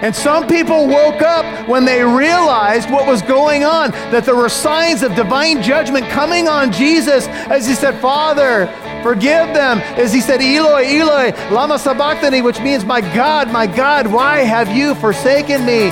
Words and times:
And 0.00 0.14
some 0.14 0.46
people 0.46 0.86
woke 0.86 1.22
up 1.22 1.68
when 1.68 1.84
they 1.84 2.04
realized 2.04 2.88
what 2.88 3.06
was 3.06 3.20
going 3.22 3.64
on, 3.64 3.90
that 4.12 4.24
there 4.24 4.36
were 4.36 4.48
signs 4.48 5.02
of 5.02 5.14
divine 5.16 5.60
judgment 5.60 6.08
coming 6.08 6.46
on 6.46 6.70
Jesus 6.70 7.26
as 7.26 7.66
he 7.66 7.74
said, 7.74 8.00
Father, 8.00 8.66
forgive 9.02 9.48
them. 9.54 9.78
As 9.98 10.12
he 10.12 10.20
said, 10.20 10.40
Eloi, 10.40 10.84
Eloi, 10.84 11.32
lama 11.50 11.78
sabachthani, 11.78 12.42
which 12.42 12.60
means, 12.60 12.84
My 12.84 13.00
God, 13.00 13.50
my 13.50 13.66
God, 13.66 14.06
why 14.06 14.38
have 14.38 14.74
you 14.74 14.94
forsaken 14.94 15.66
me? 15.66 15.86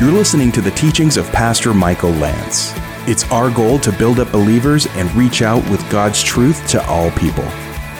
You're 0.00 0.12
listening 0.12 0.50
to 0.52 0.60
the 0.60 0.72
teachings 0.72 1.16
of 1.16 1.30
Pastor 1.30 1.72
Michael 1.72 2.10
Lance. 2.10 2.74
It's 3.06 3.30
our 3.30 3.50
goal 3.50 3.78
to 3.80 3.92
build 3.92 4.18
up 4.18 4.32
believers 4.32 4.86
and 4.96 5.12
reach 5.14 5.42
out 5.42 5.62
with 5.70 5.88
God's 5.88 6.20
truth 6.20 6.66
to 6.70 6.84
all 6.86 7.12
people. 7.12 7.44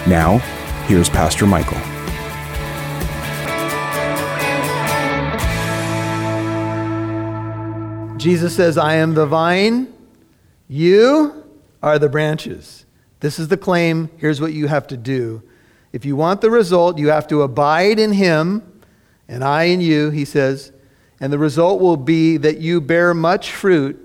Now, 0.09 0.39
here's 0.87 1.09
Pastor 1.09 1.47
Michael. 1.47 1.79
Jesus 8.23 8.55
says, 8.55 8.79
I 8.79 8.95
am 8.95 9.15
the 9.15 9.27
vine, 9.27 9.93
you 10.69 11.45
are 11.83 11.99
the 11.99 12.09
branches. 12.09 12.87
This 13.19 13.41
is 13.41 13.49
the 13.49 13.57
claim. 13.57 14.11
Here's 14.17 14.41
what 14.41 14.53
you 14.53 14.69
have 14.69 14.87
to 14.89 14.97
do. 14.97 15.43
If 15.93 16.05
you 16.05 16.15
want 16.15 16.41
the 16.41 16.51
result, 16.51 16.99
you 16.99 17.09
have 17.09 17.27
to 17.29 17.43
abide 17.43 17.99
in 17.99 18.13
him, 18.13 18.63
and 19.27 19.43
I 19.43 19.65
in 19.65 19.81
you, 19.81 20.11
he 20.11 20.25
says, 20.25 20.71
and 21.19 21.33
the 21.33 21.39
result 21.39 21.81
will 21.81 21.97
be 21.97 22.37
that 22.37 22.59
you 22.59 22.81
bear 22.81 23.13
much 23.13 23.51
fruit. 23.51 23.99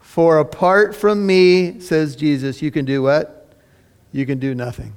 For 0.00 0.38
apart 0.38 0.96
from 0.96 1.24
me, 1.24 1.78
says 1.78 2.16
Jesus, 2.16 2.62
you 2.62 2.72
can 2.72 2.84
do 2.84 3.02
what? 3.02 3.54
You 4.10 4.26
can 4.26 4.40
do 4.40 4.56
nothing. 4.56 4.94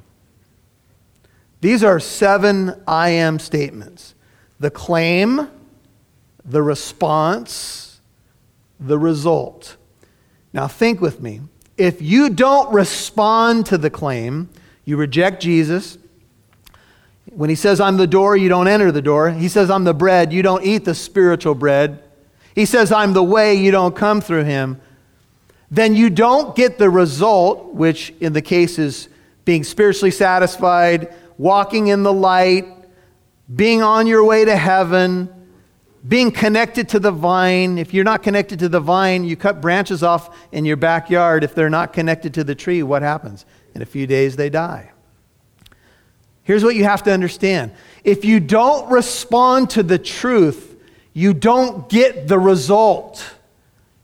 These 1.62 1.84
are 1.84 2.00
seven 2.00 2.82
I 2.88 3.10
am 3.10 3.38
statements 3.38 4.16
the 4.60 4.72
claim, 4.72 5.50
the 6.44 6.64
response, 6.64 7.85
the 8.80 8.98
result. 8.98 9.78
Now, 10.54 10.68
think 10.68 11.02
with 11.02 11.22
me. 11.22 11.42
If 11.78 12.02
you 12.02 12.30
don't 12.30 12.74
respond 12.74 13.66
to 13.68 13.78
the 13.78 13.90
claim, 13.90 14.50
you 14.86 14.98
reject 14.98 15.42
Jesus. 15.42 15.98
When 17.32 17.50
he 17.50 17.56
says, 17.56 17.82
I'm 17.82 17.98
the 17.98 18.08
door, 18.08 18.38
you 18.38 18.48
don't 18.48 18.68
enter 18.68 18.92
the 18.92 19.02
door. 19.02 19.32
He 19.32 19.50
says, 19.50 19.70
I'm 19.70 19.84
the 19.84 19.94
bread, 19.94 20.32
you 20.32 20.42
don't 20.42 20.64
eat 20.64 20.86
the 20.86 20.96
spiritual 20.96 21.56
bread. 21.56 22.02
He 22.54 22.66
says, 22.66 22.92
I'm 22.92 23.12
the 23.14 23.24
way, 23.24 23.56
you 23.56 23.72
don't 23.72 23.96
come 23.96 24.22
through 24.22 24.46
him. 24.46 24.80
Then 25.70 25.96
you 25.96 26.10
don't 26.10 26.56
get 26.56 26.78
the 26.78 26.90
result, 26.90 27.74
which 27.74 28.14
in 28.22 28.32
the 28.32 28.42
case 28.42 28.80
is 28.80 29.10
being 29.44 29.64
spiritually 29.64 30.12
satisfied, 30.12 31.14
walking 31.38 31.88
in 31.88 32.04
the 32.04 32.14
light, 32.14 32.66
being 33.54 33.82
on 33.82 34.08
your 34.08 34.24
way 34.24 34.46
to 34.46 34.56
heaven, 34.56 35.30
being 36.08 36.32
connected 36.32 36.90
to 36.90 37.00
the 37.00 37.12
vine. 37.12 37.78
If 37.78 37.94
you're 37.94 38.04
not 38.04 38.22
connected 38.22 38.60
to 38.60 38.70
the 38.70 38.80
vine, 38.80 39.24
you 39.24 39.36
cut 39.36 39.62
branches 39.62 40.04
off 40.04 40.36
in 40.52 40.66
your 40.66 40.78
backyard. 40.78 41.44
If 41.44 41.56
they're 41.56 41.70
not 41.70 41.94
connected 41.94 42.34
to 42.36 42.44
the 42.44 42.56
tree, 42.56 42.84
what 42.84 43.02
happens? 43.02 43.46
In 43.74 43.82
a 43.82 43.86
few 43.86 44.06
days, 44.08 44.36
they 44.36 44.50
die. 44.50 44.92
Here's 46.44 46.64
what 46.64 46.76
you 46.76 46.84
have 46.84 47.04
to 47.04 47.12
understand 47.12 47.72
if 48.04 48.24
you 48.24 48.40
don't 48.40 48.90
respond 48.92 49.72
to 49.72 49.84
the 49.84 49.98
truth, 49.98 50.76
you 51.14 51.34
don't 51.34 51.90
get 51.90 52.28
the 52.28 52.38
result. 52.38 53.26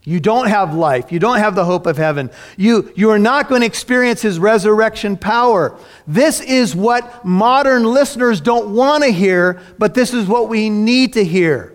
You 0.04 0.18
don't 0.18 0.48
have 0.48 0.74
life. 0.74 1.12
You 1.12 1.20
don't 1.20 1.38
have 1.38 1.54
the 1.54 1.64
hope 1.64 1.86
of 1.86 1.96
heaven. 1.96 2.32
You, 2.56 2.92
you 2.96 3.10
are 3.10 3.20
not 3.20 3.48
going 3.48 3.60
to 3.60 3.66
experience 3.68 4.20
his 4.20 4.36
resurrection 4.40 5.16
power. 5.16 5.78
This 6.08 6.40
is 6.40 6.74
what 6.74 7.24
modern 7.24 7.84
listeners 7.84 8.40
don't 8.40 8.74
want 8.74 9.04
to 9.04 9.10
hear, 9.10 9.62
but 9.78 9.94
this 9.94 10.12
is 10.12 10.26
what 10.26 10.48
we 10.48 10.70
need 10.70 11.12
to 11.12 11.24
hear. 11.24 11.72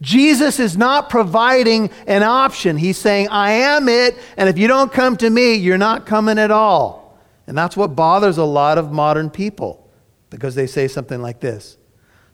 Jesus 0.00 0.58
is 0.58 0.76
not 0.76 1.10
providing 1.10 1.90
an 2.06 2.22
option. 2.22 2.76
He's 2.76 2.96
saying, 2.96 3.28
I 3.28 3.50
am 3.52 3.88
it, 3.88 4.16
and 4.36 4.48
if 4.48 4.56
you 4.56 4.66
don't 4.66 4.92
come 4.92 5.16
to 5.18 5.28
me, 5.28 5.54
you're 5.54 5.78
not 5.78 6.06
coming 6.06 6.38
at 6.38 6.50
all. 6.50 7.18
And 7.46 7.56
that's 7.56 7.76
what 7.76 7.96
bothers 7.96 8.38
a 8.38 8.44
lot 8.44 8.78
of 8.78 8.92
modern 8.92 9.28
people 9.28 9.88
because 10.30 10.54
they 10.54 10.66
say 10.66 10.88
something 10.88 11.20
like 11.20 11.40
this 11.40 11.76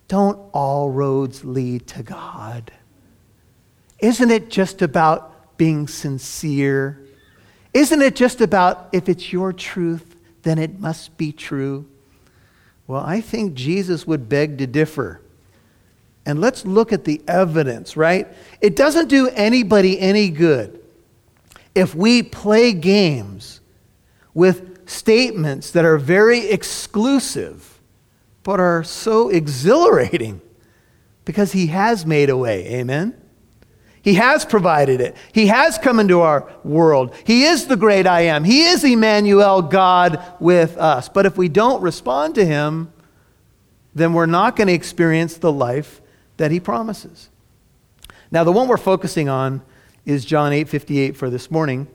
Don't 0.08 0.38
all 0.52 0.90
roads 0.90 1.44
lead 1.44 1.86
to 1.88 2.02
God? 2.02 2.72
Isn't 3.98 4.30
it 4.30 4.50
just 4.50 4.82
about 4.82 5.56
being 5.56 5.88
sincere? 5.88 7.02
Isn't 7.72 8.02
it 8.02 8.14
just 8.14 8.40
about 8.40 8.88
if 8.92 9.08
it's 9.08 9.32
your 9.32 9.52
truth, 9.52 10.16
then 10.42 10.58
it 10.58 10.78
must 10.78 11.16
be 11.16 11.32
true? 11.32 11.86
Well, 12.86 13.02
I 13.02 13.20
think 13.20 13.54
Jesus 13.54 14.06
would 14.06 14.28
beg 14.28 14.58
to 14.58 14.66
differ. 14.66 15.20
And 16.26 16.40
let's 16.40 16.66
look 16.66 16.92
at 16.92 17.04
the 17.04 17.22
evidence, 17.28 17.96
right? 17.96 18.26
It 18.60 18.74
doesn't 18.74 19.08
do 19.08 19.28
anybody 19.28 19.98
any 20.00 20.28
good 20.28 20.82
if 21.74 21.94
we 21.94 22.22
play 22.22 22.72
games 22.72 23.60
with 24.34 24.88
statements 24.88 25.70
that 25.70 25.84
are 25.84 25.98
very 25.98 26.48
exclusive 26.48 27.80
but 28.42 28.60
are 28.60 28.82
so 28.84 29.28
exhilarating 29.28 30.40
because 31.24 31.52
he 31.52 31.68
has 31.68 32.04
made 32.04 32.30
a 32.30 32.36
way. 32.36 32.66
Amen? 32.74 33.20
He 34.02 34.14
has 34.14 34.44
provided 34.44 35.00
it. 35.00 35.16
He 35.32 35.48
has 35.48 35.78
come 35.78 35.98
into 35.98 36.20
our 36.20 36.48
world. 36.62 37.14
He 37.24 37.44
is 37.44 37.66
the 37.66 37.76
great 37.76 38.06
I 38.06 38.22
am. 38.22 38.44
He 38.44 38.62
is 38.62 38.84
Emmanuel, 38.84 39.62
God 39.62 40.22
with 40.38 40.76
us. 40.76 41.08
But 41.08 41.26
if 41.26 41.36
we 41.36 41.48
don't 41.48 41.82
respond 41.82 42.36
to 42.36 42.44
him, 42.44 42.92
then 43.94 44.12
we're 44.12 44.26
not 44.26 44.54
going 44.54 44.68
to 44.68 44.74
experience 44.74 45.38
the 45.38 45.50
life 45.52 46.00
that 46.36 46.50
he 46.50 46.60
promises. 46.60 47.30
Now, 48.30 48.44
the 48.44 48.52
one 48.52 48.68
we're 48.68 48.76
focusing 48.76 49.28
on 49.28 49.62
is 50.04 50.24
John 50.24 50.52
8 50.52 50.68
58 50.68 51.16
for 51.16 51.30
this 51.30 51.50
morning. 51.50 51.88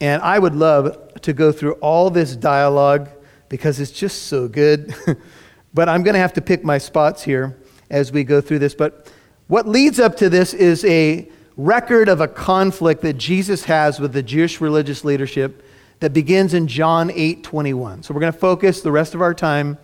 And 0.00 0.22
I 0.22 0.38
would 0.38 0.54
love 0.54 1.20
to 1.22 1.32
go 1.32 1.52
through 1.52 1.72
all 1.74 2.10
this 2.10 2.34
dialogue 2.34 3.10
because 3.48 3.80
it's 3.80 3.90
just 3.90 4.24
so 4.24 4.48
good. 4.48 4.94
but 5.74 5.88
I'm 5.88 6.02
going 6.02 6.14
to 6.14 6.20
have 6.20 6.32
to 6.34 6.40
pick 6.40 6.64
my 6.64 6.78
spots 6.78 7.22
here 7.22 7.58
as 7.90 8.10
we 8.10 8.24
go 8.24 8.40
through 8.40 8.60
this. 8.60 8.74
But 8.74 9.12
what 9.48 9.68
leads 9.68 10.00
up 10.00 10.16
to 10.18 10.30
this 10.30 10.54
is 10.54 10.84
a 10.84 11.28
record 11.56 12.08
of 12.08 12.20
a 12.20 12.28
conflict 12.28 13.02
that 13.02 13.14
Jesus 13.14 13.64
has 13.64 14.00
with 14.00 14.12
the 14.12 14.22
Jewish 14.22 14.60
religious 14.60 15.04
leadership 15.04 15.62
that 15.98 16.14
begins 16.14 16.54
in 16.54 16.66
John 16.66 17.10
8 17.10 17.42
21. 17.42 18.02
So 18.02 18.14
we're 18.14 18.20
going 18.20 18.32
to 18.32 18.38
focus 18.38 18.80
the 18.80 18.92
rest 18.92 19.14
of 19.14 19.20
our 19.20 19.34
time 19.34 19.76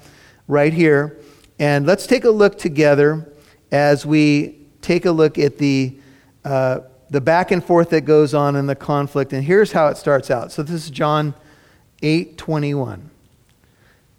right 0.48 0.72
here. 0.72 1.18
And 1.58 1.86
let's 1.86 2.06
take 2.06 2.24
a 2.24 2.30
look 2.30 2.56
together 2.58 3.30
as 3.76 4.06
we 4.06 4.56
take 4.80 5.04
a 5.04 5.10
look 5.10 5.38
at 5.38 5.58
the, 5.58 5.94
uh, 6.46 6.80
the 7.10 7.20
back 7.20 7.50
and 7.50 7.62
forth 7.62 7.90
that 7.90 8.06
goes 8.06 8.32
on 8.32 8.56
in 8.56 8.66
the 8.66 8.74
conflict. 8.74 9.34
And 9.34 9.44
here's 9.44 9.72
how 9.72 9.88
it 9.88 9.98
starts 9.98 10.30
out. 10.30 10.50
So 10.50 10.62
this 10.62 10.84
is 10.84 10.90
John 10.90 11.34
8 12.02 12.38
21. 12.38 13.10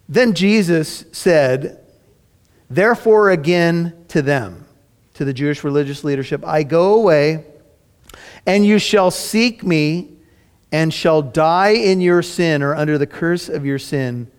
Then 0.08 0.32
Jesus 0.32 1.04
said, 1.10 1.80
Therefore, 2.70 3.30
again 3.30 4.04
to 4.08 4.22
them, 4.22 4.64
to 5.14 5.24
the 5.24 5.34
Jewish 5.34 5.64
religious 5.64 6.04
leadership, 6.04 6.44
I 6.46 6.62
go 6.62 6.94
away, 6.94 7.44
and 8.46 8.64
you 8.64 8.78
shall 8.78 9.10
seek 9.10 9.64
me, 9.64 10.10
and 10.70 10.94
shall 10.94 11.20
die 11.20 11.70
in 11.70 12.00
your 12.00 12.22
sin 12.22 12.62
or 12.62 12.76
under 12.76 12.96
the 12.96 13.06
curse 13.06 13.48
of 13.48 13.66
your 13.66 13.78
sin. 13.78 14.30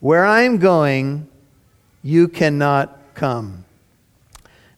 Where 0.00 0.24
I 0.24 0.42
am 0.42 0.58
going, 0.58 1.28
you 2.02 2.26
cannot 2.26 2.98
come. 3.14 3.64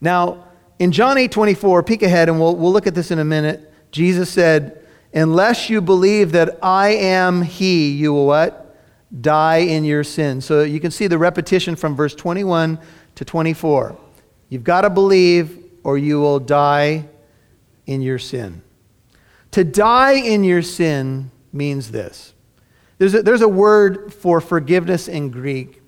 Now, 0.05 0.49
in 0.79 0.93
John 0.93 1.17
8 1.17 1.33
24, 1.33 1.83
peek 1.83 2.03
ahead, 2.03 2.29
and 2.29 2.39
we'll, 2.39 2.55
we'll 2.55 2.73
look 2.73 2.87
at 2.87 2.95
this 2.95 3.11
in 3.11 3.19
a 3.19 3.25
minute. 3.25 3.73
Jesus 3.91 4.29
said, 4.29 4.87
Unless 5.15 5.71
you 5.71 5.81
believe 5.81 6.33
that 6.33 6.59
I 6.63 6.91
am 6.91 7.41
He, 7.41 7.91
you 7.93 8.13
will 8.13 8.27
what? 8.27 8.77
Die 9.19 9.57
in 9.57 9.83
your 9.83 10.05
sin. 10.05 10.43
So 10.43 10.63
you 10.63 10.79
can 10.79 10.91
see 10.91 11.07
the 11.07 11.17
repetition 11.17 11.75
from 11.75 11.97
verse 11.97 12.15
21 12.15 12.79
to 13.15 13.25
24. 13.25 13.99
You've 14.51 14.63
got 14.63 14.83
to 14.83 14.91
believe, 14.91 15.59
or 15.85 15.97
you 15.97 16.21
will 16.21 16.39
die 16.39 17.09
in 17.87 18.03
your 18.03 18.19
sin. 18.19 18.61
To 19.53 19.65
die 19.65 20.17
in 20.17 20.45
your 20.45 20.61
sin 20.61 21.31
means 21.51 21.93
this. 21.93 22.35
There's 22.99 23.15
a, 23.15 23.23
there's 23.23 23.41
a 23.41 23.49
word 23.49 24.13
for 24.13 24.43
forgiveness 24.43 25.09
in 25.09 25.31
Greek 25.31 25.81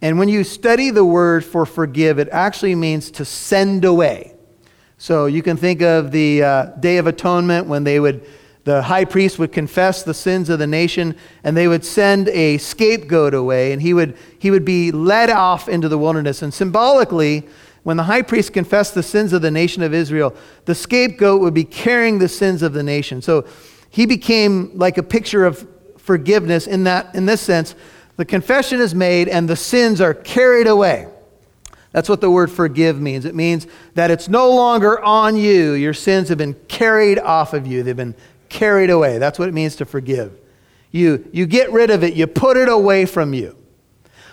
and 0.00 0.18
when 0.18 0.28
you 0.28 0.44
study 0.44 0.90
the 0.90 1.04
word 1.04 1.44
for 1.44 1.66
forgive, 1.66 2.18
it 2.18 2.28
actually 2.30 2.74
means 2.74 3.10
to 3.12 3.24
send 3.24 3.84
away. 3.84 4.34
So 4.96 5.26
you 5.26 5.42
can 5.42 5.56
think 5.56 5.82
of 5.82 6.12
the 6.12 6.42
uh, 6.42 6.64
Day 6.80 6.98
of 6.98 7.06
Atonement 7.06 7.66
when 7.66 7.84
they 7.84 7.98
would, 7.98 8.26
the 8.64 8.82
high 8.82 9.04
priest 9.04 9.38
would 9.38 9.52
confess 9.52 10.02
the 10.02 10.14
sins 10.14 10.50
of 10.50 10.58
the 10.58 10.66
nation, 10.66 11.16
and 11.42 11.56
they 11.56 11.66
would 11.66 11.84
send 11.84 12.28
a 12.28 12.58
scapegoat 12.58 13.34
away, 13.34 13.72
and 13.72 13.82
he 13.82 13.94
would, 13.94 14.16
he 14.38 14.50
would 14.50 14.64
be 14.64 14.92
led 14.92 15.30
off 15.30 15.68
into 15.68 15.88
the 15.88 15.98
wilderness. 15.98 16.42
And 16.42 16.54
symbolically, 16.54 17.48
when 17.82 17.96
the 17.96 18.04
high 18.04 18.22
priest 18.22 18.52
confessed 18.52 18.94
the 18.94 19.02
sins 19.02 19.32
of 19.32 19.42
the 19.42 19.50
nation 19.50 19.82
of 19.82 19.94
Israel, 19.94 20.34
the 20.64 20.74
scapegoat 20.74 21.40
would 21.40 21.54
be 21.54 21.64
carrying 21.64 22.18
the 22.18 22.28
sins 22.28 22.62
of 22.62 22.72
the 22.72 22.82
nation. 22.82 23.22
So 23.22 23.46
he 23.90 24.06
became 24.06 24.76
like 24.76 24.98
a 24.98 25.02
picture 25.02 25.44
of 25.44 25.66
forgiveness 25.96 26.66
in 26.66 26.84
that, 26.84 27.14
in 27.14 27.26
this 27.26 27.40
sense 27.40 27.74
the 28.18 28.24
confession 28.24 28.80
is 28.80 28.96
made 28.96 29.28
and 29.28 29.48
the 29.48 29.56
sins 29.56 30.00
are 30.00 30.12
carried 30.12 30.66
away. 30.66 31.06
That's 31.92 32.08
what 32.08 32.20
the 32.20 32.30
word 32.30 32.50
forgive 32.50 33.00
means. 33.00 33.24
It 33.24 33.34
means 33.34 33.66
that 33.94 34.10
it's 34.10 34.28
no 34.28 34.50
longer 34.50 35.00
on 35.02 35.36
you. 35.36 35.72
Your 35.72 35.94
sins 35.94 36.28
have 36.28 36.36
been 36.36 36.54
carried 36.66 37.20
off 37.20 37.54
of 37.54 37.66
you, 37.66 37.82
they've 37.82 37.96
been 37.96 38.16
carried 38.48 38.90
away. 38.90 39.18
That's 39.18 39.38
what 39.38 39.48
it 39.48 39.54
means 39.54 39.76
to 39.76 39.84
forgive. 39.84 40.36
You, 40.90 41.28
you 41.32 41.46
get 41.46 41.70
rid 41.70 41.90
of 41.90 42.02
it, 42.02 42.14
you 42.14 42.26
put 42.26 42.56
it 42.56 42.68
away 42.68 43.06
from 43.06 43.34
you. 43.34 43.56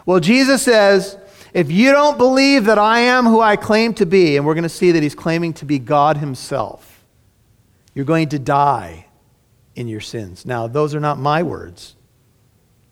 Well, 0.06 0.20
Jesus 0.20 0.64
says, 0.64 1.18
if 1.54 1.72
you 1.72 1.92
don't 1.92 2.18
believe 2.18 2.66
that 2.66 2.80
I 2.80 3.00
am 3.00 3.26
who 3.26 3.40
I 3.40 3.56
claim 3.56 3.94
to 3.96 4.06
be, 4.06 4.36
and 4.36 4.46
we're 4.46 4.56
going 4.56 4.64
to 4.64 4.70
see 4.70 4.92
that 4.92 5.04
he's 5.04 5.16
claiming 5.16 5.54
to 5.54 5.66
be 5.66 5.78
God 5.78 6.18
himself, 6.18 7.06
you're 7.94 8.04
going 8.04 8.30
to 8.30 8.40
die 8.40 9.06
in 9.76 9.88
your 9.88 10.02
sins. 10.02 10.44
Now, 10.44 10.66
those 10.68 10.96
are 10.96 11.00
not 11.00 11.20
my 11.20 11.44
words, 11.44 11.96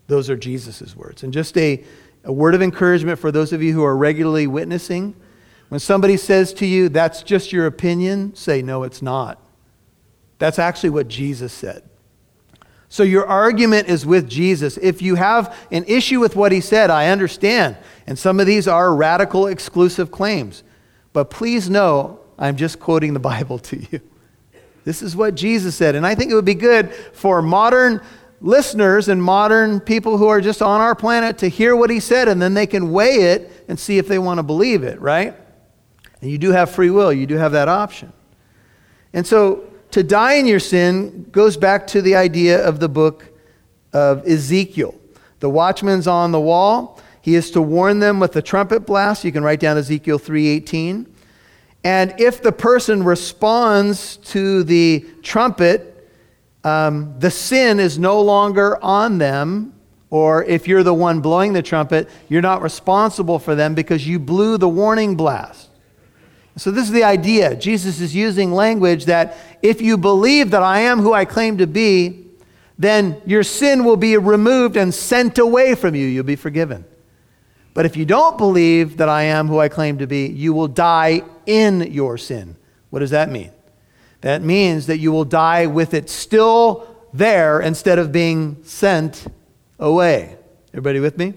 those 0.07 0.29
are 0.29 0.37
Jesus' 0.37 0.95
words. 0.95 1.23
And 1.23 1.33
just 1.33 1.57
a, 1.57 1.83
a 2.23 2.31
word 2.31 2.55
of 2.55 2.61
encouragement 2.61 3.19
for 3.19 3.31
those 3.31 3.53
of 3.53 3.61
you 3.63 3.73
who 3.73 3.83
are 3.83 3.95
regularly 3.95 4.47
witnessing 4.47 5.15
when 5.73 5.79
somebody 5.79 6.17
says 6.17 6.53
to 6.53 6.67
you, 6.67 6.87
that's 6.87 7.23
just 7.23 7.51
your 7.51 7.65
opinion, 7.65 8.35
say, 8.35 8.61
no, 8.61 8.83
it's 8.83 9.01
not. 9.01 9.41
That's 10.37 10.59
actually 10.59 10.91
what 10.91 11.07
Jesus 11.07 11.51
said. 11.51 11.81
So 12.89 13.01
your 13.01 13.25
argument 13.25 13.89
is 13.89 14.05
with 14.05 14.29
Jesus. 14.29 14.77
If 14.77 15.01
you 15.01 15.15
have 15.15 15.57
an 15.71 15.83
issue 15.85 16.19
with 16.19 16.35
what 16.35 16.51
he 16.51 16.61
said, 16.61 16.91
I 16.91 17.07
understand. 17.07 17.75
And 18.05 18.19
some 18.19 18.39
of 18.39 18.45
these 18.45 18.67
are 18.67 18.93
radical 18.93 19.47
exclusive 19.47 20.11
claims. 20.11 20.61
But 21.11 21.31
please 21.31 21.71
know, 21.71 22.19
I'm 22.37 22.55
just 22.55 22.79
quoting 22.79 23.13
the 23.13 23.19
Bible 23.31 23.57
to 23.57 23.77
you. 23.77 23.99
This 24.83 25.01
is 25.01 25.15
what 25.15 25.33
Jesus 25.33 25.75
said. 25.75 25.95
And 25.95 26.05
I 26.05 26.13
think 26.13 26.31
it 26.31 26.35
would 26.35 26.45
be 26.45 26.53
good 26.53 26.93
for 27.13 27.41
modern 27.41 27.99
listeners 28.43 29.07
and 29.07 29.23
modern 29.23 29.79
people 29.79 30.17
who 30.17 30.27
are 30.27 30.41
just 30.41 30.61
on 30.61 30.81
our 30.81 30.93
planet 30.93 31.37
to 31.39 31.47
hear 31.47 31.75
what 31.75 31.89
he 31.89 31.99
said 31.99 32.27
and 32.27 32.41
then 32.41 32.53
they 32.53 32.67
can 32.67 32.91
weigh 32.91 33.31
it 33.31 33.65
and 33.69 33.79
see 33.79 33.97
if 33.97 34.07
they 34.07 34.19
want 34.19 34.37
to 34.37 34.43
believe 34.43 34.83
it, 34.83 34.99
right? 34.99 35.33
And 36.21 36.29
you 36.29 36.37
do 36.37 36.51
have 36.51 36.69
free 36.69 36.89
will, 36.89 37.11
you 37.11 37.25
do 37.25 37.37
have 37.37 37.53
that 37.53 37.69
option. 37.69 38.11
And 39.13 39.25
so 39.25 39.63
to 39.91 40.03
die 40.03 40.33
in 40.33 40.45
your 40.45 40.59
sin 40.59 41.29
goes 41.31 41.55
back 41.55 41.87
to 41.87 42.01
the 42.01 42.15
idea 42.15 42.63
of 42.67 42.81
the 42.81 42.89
book 42.89 43.29
of 43.93 44.27
Ezekiel. 44.27 44.93
The 45.39 45.49
watchman's 45.49 46.07
on 46.07 46.31
the 46.31 46.39
wall. 46.39 46.99
He 47.21 47.35
is 47.35 47.49
to 47.51 47.61
warn 47.61 47.99
them 47.99 48.19
with 48.19 48.33
the 48.33 48.41
trumpet 48.41 48.81
blast. 48.81 49.23
You 49.23 49.31
can 49.31 49.43
write 49.43 49.61
down 49.61 49.77
Ezekiel 49.77 50.19
3:18. 50.19 51.05
And 51.85 52.13
if 52.17 52.41
the 52.41 52.51
person 52.51 53.03
responds 53.03 54.17
to 54.17 54.63
the 54.63 55.05
trumpet, 55.21 55.92
um, 56.63 57.15
the 57.19 57.31
sin 57.31 57.79
is 57.79 57.99
no 57.99 58.21
longer 58.21 58.81
on 58.83 59.17
them. 59.17 59.73
Or 60.09 60.43
if 60.43 60.67
you're 60.67 60.83
the 60.83 60.93
one 60.93 61.21
blowing 61.21 61.53
the 61.53 61.63
trumpet, 61.63 62.07
you're 62.29 62.41
not 62.41 62.61
responsible 62.61 63.39
for 63.39 63.55
them 63.55 63.73
because 63.73 64.07
you 64.07 64.19
blew 64.19 64.57
the 64.57 64.69
warning 64.69 65.15
blast. 65.15 65.69
So, 66.55 66.69
this 66.69 66.85
is 66.85 66.91
the 66.91 67.03
idea. 67.03 67.55
Jesus 67.55 67.99
is 67.99 68.15
using 68.15 68.51
language 68.51 69.05
that 69.05 69.35
if 69.63 69.81
you 69.81 69.97
believe 69.97 70.51
that 70.51 70.61
I 70.61 70.81
am 70.81 70.99
who 70.99 71.11
I 71.11 71.25
claim 71.25 71.57
to 71.57 71.65
be, 71.65 72.27
then 72.77 73.21
your 73.25 73.41
sin 73.41 73.85
will 73.85 73.97
be 73.97 74.17
removed 74.17 74.77
and 74.77 74.93
sent 74.93 75.39
away 75.39 75.73
from 75.73 75.95
you. 75.95 76.05
You'll 76.05 76.23
be 76.23 76.35
forgiven. 76.35 76.85
But 77.73 77.87
if 77.87 77.97
you 77.97 78.05
don't 78.05 78.37
believe 78.37 78.97
that 78.97 79.09
I 79.09 79.23
am 79.23 79.47
who 79.47 79.57
I 79.57 79.67
claim 79.67 79.97
to 79.97 80.05
be, 80.05 80.27
you 80.27 80.53
will 80.53 80.67
die 80.67 81.23
in 81.47 81.91
your 81.91 82.19
sin. 82.19 82.55
What 82.91 82.99
does 82.99 83.09
that 83.09 83.31
mean? 83.31 83.51
That 84.23 84.41
means 84.41 84.87
that 84.87 84.99
you 84.99 85.11
will 85.11 85.25
die 85.25 85.65
with 85.65 85.93
it 85.93 86.09
still 86.09 86.87
there 87.13 87.59
instead 87.59 87.99
of 87.99 88.13
being 88.13 88.63
sent 88.63 89.27
away. 89.77 90.37
Everybody 90.69 91.01
with 91.01 91.17
me? 91.17 91.33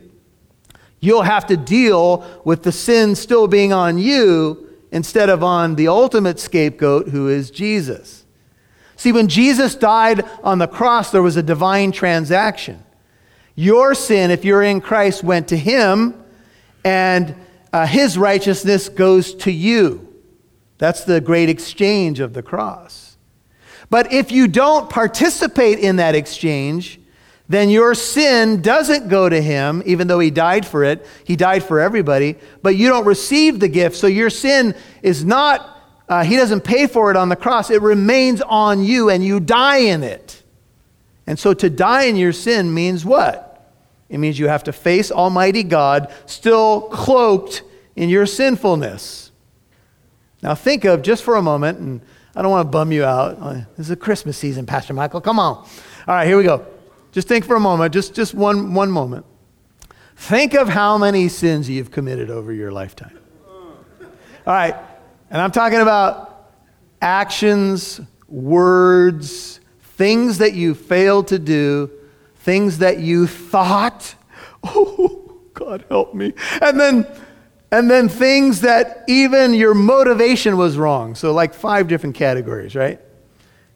You'll 1.00 1.22
have 1.22 1.48
to 1.48 1.56
deal 1.56 2.24
with 2.44 2.62
the 2.62 2.70
sin 2.70 3.16
still 3.16 3.48
being 3.48 3.72
on 3.72 3.98
you 3.98 4.70
instead 4.92 5.28
of 5.28 5.42
on 5.42 5.74
the 5.74 5.88
ultimate 5.88 6.38
scapegoat, 6.38 7.08
who 7.08 7.28
is 7.28 7.50
Jesus. 7.50 8.24
See, 8.94 9.10
when 9.10 9.26
Jesus 9.26 9.74
died 9.74 10.24
on 10.44 10.58
the 10.60 10.68
cross, 10.68 11.10
there 11.10 11.22
was 11.22 11.36
a 11.36 11.42
divine 11.42 11.90
transaction. 11.90 12.84
Your 13.56 13.96
sin, 13.96 14.30
if 14.30 14.44
you're 14.44 14.62
in 14.62 14.80
Christ, 14.80 15.24
went 15.24 15.48
to 15.48 15.56
him, 15.56 16.14
and 16.84 17.34
uh, 17.72 17.84
his 17.84 18.16
righteousness 18.16 18.88
goes 18.88 19.34
to 19.34 19.50
you. 19.50 20.05
That's 20.78 21.05
the 21.05 21.20
great 21.20 21.49
exchange 21.49 22.20
of 22.20 22.34
the 22.34 22.43
cross. 22.43 23.17
But 23.88 24.12
if 24.12 24.32
you 24.32 24.49
don't 24.49 24.90
participate 24.90 25.78
in 25.78 25.96
that 25.96 26.14
exchange, 26.14 27.00
then 27.49 27.70
your 27.70 27.94
sin 27.94 28.61
doesn't 28.61 29.08
go 29.08 29.28
to 29.28 29.40
him, 29.40 29.82
even 29.87 30.08
though 30.08 30.19
he 30.19 30.31
died 30.31 30.67
for 30.67 30.82
it. 30.82 31.06
He 31.25 31.37
died 31.37 31.62
for 31.62 31.78
everybody, 31.78 32.37
but 32.62 32.75
you 32.76 32.88
don't 32.88 33.06
receive 33.06 33.61
the 33.61 33.69
gift. 33.69 33.96
So 33.96 34.08
your 34.08 34.31
sin 34.31 34.75
is 35.02 35.25
not, 35.25 35.81
uh, 36.08 36.25
he 36.25 36.37
doesn't 36.37 36.62
pay 36.62 36.88
for 36.88 37.11
it 37.11 37.17
on 37.17 37.28
the 37.28 37.37
cross. 37.37 37.70
It 37.70 37.82
remains 37.82 38.43
on 38.43 38.82
you, 38.82 39.11
and 39.11 39.25
you 39.25 39.38
die 39.38 39.78
in 39.78 40.02
it. 40.02 40.43
And 41.26 41.38
so 41.38 41.55
to 41.55 41.70
die 41.70 42.05
in 42.05 42.17
your 42.17 42.32
sin 42.32 42.75
means 42.75 43.05
what? 43.05 43.73
It 44.08 44.19
means 44.19 44.38
you 44.38 44.49
have 44.49 44.64
to 44.64 44.73
face 44.73 45.11
Almighty 45.11 45.62
God 45.62 46.12
still 46.26 46.82
cloaked 46.82 47.62
in 47.94 48.08
your 48.08 48.26
sinfulness. 48.26 49.25
Now 50.46 50.54
think 50.54 50.84
of, 50.84 51.02
just 51.02 51.25
for 51.25 51.34
a 51.34 51.43
moment, 51.43 51.81
and 51.81 52.00
I 52.37 52.40
don't 52.40 52.52
want 52.52 52.69
to 52.69 52.70
bum 52.70 52.93
you 52.93 53.04
out. 53.04 53.37
Uh, 53.40 53.54
this 53.76 53.87
is 53.87 53.90
a 53.90 53.96
Christmas 53.96 54.38
season, 54.38 54.64
Pastor 54.64 54.94
Michael. 54.94 55.20
Come 55.20 55.40
on. 55.40 55.56
All 55.56 55.66
right, 56.06 56.25
here 56.25 56.37
we 56.37 56.44
go. 56.44 56.64
Just 57.10 57.26
think 57.26 57.44
for 57.44 57.56
a 57.56 57.60
moment, 57.60 57.93
just, 57.93 58.14
just 58.14 58.32
one, 58.32 58.72
one 58.72 58.88
moment. 58.88 59.26
Think 60.14 60.54
of 60.54 60.69
how 60.69 60.98
many 60.98 61.26
sins 61.26 61.69
you've 61.69 61.90
committed 61.90 62.31
over 62.31 62.52
your 62.52 62.70
lifetime. 62.70 63.19
All 63.48 64.54
right, 64.54 64.76
and 65.31 65.43
I'm 65.43 65.50
talking 65.50 65.81
about 65.81 66.52
actions, 67.02 68.00
words, 68.28 69.58
things 69.82 70.38
that 70.38 70.54
you 70.54 70.76
failed 70.76 71.26
to 71.28 71.40
do, 71.40 71.90
things 72.37 72.78
that 72.78 73.00
you 73.00 73.26
thought, 73.26 74.14
oh, 74.62 75.40
God 75.54 75.84
help 75.88 76.14
me. 76.14 76.34
And 76.62 76.78
then 76.78 77.04
and 77.76 77.90
then 77.90 78.08
things 78.08 78.62
that 78.62 79.05
even 79.06 79.52
your 79.52 79.75
motivation 79.75 80.56
was 80.56 80.78
wrong. 80.78 81.14
So 81.14 81.34
like 81.34 81.52
five 81.52 81.88
different 81.88 82.14
categories, 82.14 82.75
right? 82.75 82.99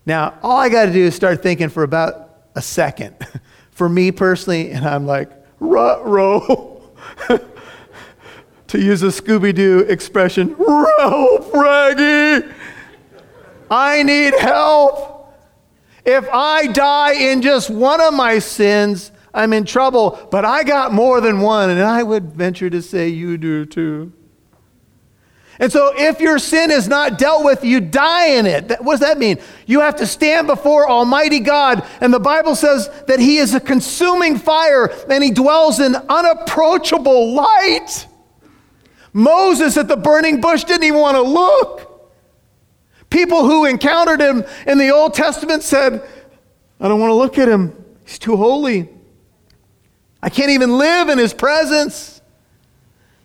Now, 0.07 0.39
all 0.43 0.57
I 0.57 0.71
got 0.71 0.87
to 0.87 0.93
do 0.93 1.05
is 1.05 1.15
start 1.15 1.43
thinking 1.43 1.69
for 1.69 1.83
about 1.83 2.31
a 2.55 2.63
second 2.63 3.15
for 3.71 3.91
me 3.91 4.11
personally, 4.11 4.71
and 4.71 4.87
I'm 4.87 5.07
like, 5.07 5.31
rut 5.59 6.07
row. 6.07 6.83
to 8.69 8.79
use 8.79 9.03
a 9.03 9.09
Scooby 9.09 9.55
Doo 9.55 9.81
expression, 9.81 10.55
help, 10.55 11.53
Raggy! 11.53 12.49
I 13.71 14.03
need 14.03 14.33
help. 14.39 15.35
If 16.07 16.27
I 16.33 16.69
die 16.69 17.13
in 17.13 17.43
just 17.43 17.69
one 17.69 18.01
of 18.01 18.15
my 18.15 18.39
sins, 18.39 19.13
I'm 19.33 19.53
in 19.53 19.65
trouble, 19.65 20.29
but 20.31 20.45
I 20.45 20.65
got 20.65 20.93
more 20.93 21.21
than 21.21 21.41
one, 21.41 21.71
and 21.71 21.81
I 21.81 22.03
would 22.03 22.33
venture 22.33 22.71
to 22.71 22.83
say 22.83 23.09
you 23.09 23.39
do 23.39 23.65
too. 23.65 24.13
And 25.61 25.71
so, 25.71 25.93
if 25.95 26.21
your 26.21 26.39
sin 26.39 26.71
is 26.71 26.89
not 26.89 27.19
dealt 27.19 27.45
with, 27.45 27.65
you 27.65 27.81
die 27.81 28.29
in 28.29 28.47
it. 28.47 28.81
What 28.81 28.93
does 28.93 29.01
that 29.01 29.19
mean? 29.19 29.39
You 29.67 29.81
have 29.81 29.97
to 29.97 30.07
stand 30.07 30.47
before 30.47 30.89
Almighty 30.89 31.41
God, 31.41 31.87
and 32.01 32.15
the 32.15 32.19
Bible 32.19 32.55
says 32.55 32.89
that 33.07 33.21
He 33.21 33.37
is 33.37 33.55
a 33.55 33.61
consuming 33.61 34.39
fire 34.39 34.87
and 35.11 35.23
He 35.23 35.31
dwells 35.31 35.79
in 35.79 35.95
unapproachable 35.95 37.35
light. 37.35 38.07
Moses 39.13 39.77
at 39.77 39.87
the 39.87 39.97
burning 39.97 40.41
bush 40.41 40.65
didn't 40.65 40.85
even 40.85 41.01
want 41.01 41.17
to 41.17 41.23
look. 41.23 42.11
People 43.11 43.45
who 43.45 43.65
encountered 43.65 44.21
him 44.21 44.45
in 44.67 44.79
the 44.79 44.91
Old 44.91 45.15
Testament 45.15 45.65
said, 45.65 46.09
I 46.79 46.89
don't 46.89 47.01
want 47.01 47.11
to 47.11 47.15
look 47.15 47.39
at 47.39 47.49
him. 47.49 47.75
He's 48.07 48.21
too 48.21 48.37
holy. 48.37 48.89
I 50.23 50.29
can't 50.29 50.51
even 50.51 50.77
live 50.77 51.09
in 51.09 51.19
his 51.19 51.33
presence. 51.33 52.21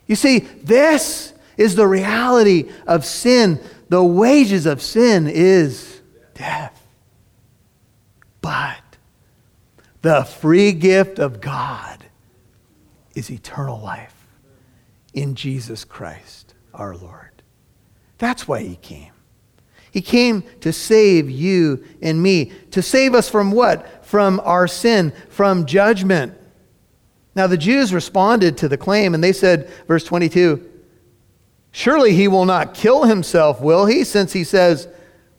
You 0.08 0.16
see, 0.16 0.40
this 0.40 1.34
is 1.58 1.76
the 1.76 1.88
reality 1.88 2.70
of 2.88 3.06
sin. 3.06 3.60
The 3.90 4.04
wages 4.04 4.66
of 4.66 4.82
sin 4.82 5.28
is 5.28 6.02
death. 6.34 6.82
But 8.42 8.82
the 10.02 10.24
free 10.24 10.72
gift 10.72 11.20
of 11.20 11.42
God 11.42 12.06
is 13.16 13.32
eternal 13.32 13.80
life 13.80 14.28
in 15.14 15.36
Jesus 15.36 15.84
Christ 15.84 16.54
our 16.74 16.96
Lord. 16.96 17.42
That's 18.18 18.48
why 18.48 18.62
he 18.62 18.76
came. 18.76 19.12
He 19.92 20.02
came 20.02 20.44
to 20.60 20.74
save 20.74 21.30
you 21.30 21.84
and 22.02 22.22
me. 22.22 22.52
To 22.72 22.82
save 22.82 23.16
us 23.16 23.30
from 23.30 23.52
what? 23.52 24.06
From 24.06 24.42
our 24.44 24.68
sin, 24.68 25.14
from 25.30 25.66
judgment. 25.66 26.38
Now, 27.36 27.48
the 27.48 27.58
Jews 27.58 27.94
responded 27.94 28.58
to 28.58 28.70
the 28.70 28.78
claim 28.78 29.14
and 29.14 29.24
they 29.24 29.34
said, 29.34 29.70
verse 29.88 30.04
22, 30.04 30.72
Surely 31.72 32.14
he 32.14 32.30
will 32.30 32.46
not 32.46 32.74
kill 32.74 33.04
himself, 33.04 33.60
will 33.60 33.86
he? 33.86 34.06
Since 34.06 34.32
he 34.32 34.46
says, 34.46 34.88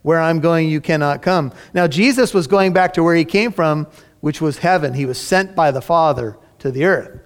Where 0.02 0.20
I'm 0.20 0.40
going, 0.40 0.68
you 0.68 0.82
cannot 0.82 1.22
come. 1.22 1.50
Now, 1.72 1.86
Jesus 1.86 2.34
was 2.34 2.46
going 2.46 2.74
back 2.74 2.92
to 2.94 3.02
where 3.02 3.14
he 3.14 3.24
came 3.24 3.52
from, 3.52 3.86
which 4.20 4.42
was 4.42 4.58
heaven. 4.58 4.92
He 4.92 5.06
was 5.06 5.18
sent 5.18 5.54
by 5.54 5.70
the 5.70 5.80
Father 5.80 6.36
to 6.58 6.70
the 6.70 6.84
earth. 6.84 7.22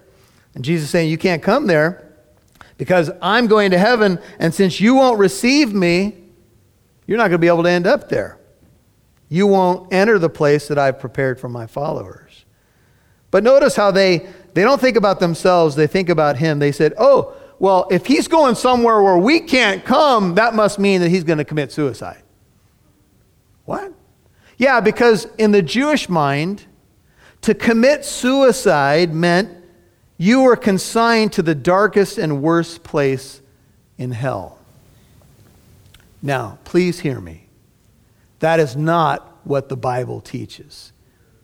And 0.55 0.63
Jesus 0.63 0.89
saying, 0.89 1.09
You 1.09 1.17
can't 1.17 1.43
come 1.43 1.67
there 1.67 2.07
because 2.77 3.11
I'm 3.21 3.47
going 3.47 3.71
to 3.71 3.77
heaven, 3.77 4.17
and 4.39 4.53
since 4.53 4.79
you 4.79 4.95
won't 4.95 5.19
receive 5.19 5.73
me, 5.73 6.15
you're 7.05 7.17
not 7.17 7.25
going 7.25 7.33
to 7.33 7.37
be 7.37 7.47
able 7.47 7.63
to 7.63 7.69
end 7.69 7.85
up 7.85 8.07
there. 8.07 8.39
You 9.27 9.45
won't 9.45 9.93
enter 9.93 10.17
the 10.17 10.29
place 10.29 10.69
that 10.69 10.79
I've 10.79 10.99
prepared 10.99 11.39
for 11.39 11.49
my 11.49 11.67
followers. 11.67 12.45
But 13.29 13.43
notice 13.43 13.75
how 13.75 13.91
they, 13.91 14.27
they 14.53 14.63
don't 14.63 14.81
think 14.81 14.97
about 14.97 15.19
themselves, 15.19 15.75
they 15.75 15.87
think 15.87 16.09
about 16.09 16.37
him. 16.37 16.59
They 16.59 16.71
said, 16.71 16.93
Oh, 16.97 17.35
well, 17.59 17.87
if 17.91 18.07
he's 18.07 18.27
going 18.27 18.55
somewhere 18.55 19.01
where 19.03 19.17
we 19.17 19.39
can't 19.39 19.85
come, 19.85 20.35
that 20.35 20.55
must 20.55 20.79
mean 20.79 21.01
that 21.01 21.09
he's 21.09 21.23
going 21.23 21.37
to 21.37 21.45
commit 21.45 21.71
suicide. 21.71 22.23
What? 23.65 23.93
Yeah, 24.57 24.81
because 24.81 25.27
in 25.37 25.51
the 25.51 25.61
Jewish 25.61 26.09
mind, 26.09 26.65
to 27.41 27.53
commit 27.53 28.03
suicide 28.03 29.13
meant 29.13 29.49
you 30.17 30.41
were 30.41 30.55
consigned 30.55 31.33
to 31.33 31.41
the 31.41 31.55
darkest 31.55 32.17
and 32.17 32.41
worst 32.41 32.83
place 32.83 33.41
in 33.97 34.11
hell. 34.11 34.57
Now, 36.21 36.59
please 36.63 36.99
hear 36.99 37.19
me. 37.19 37.47
That 38.39 38.59
is 38.59 38.75
not 38.75 39.39
what 39.43 39.69
the 39.69 39.77
Bible 39.77 40.21
teaches, 40.21 40.93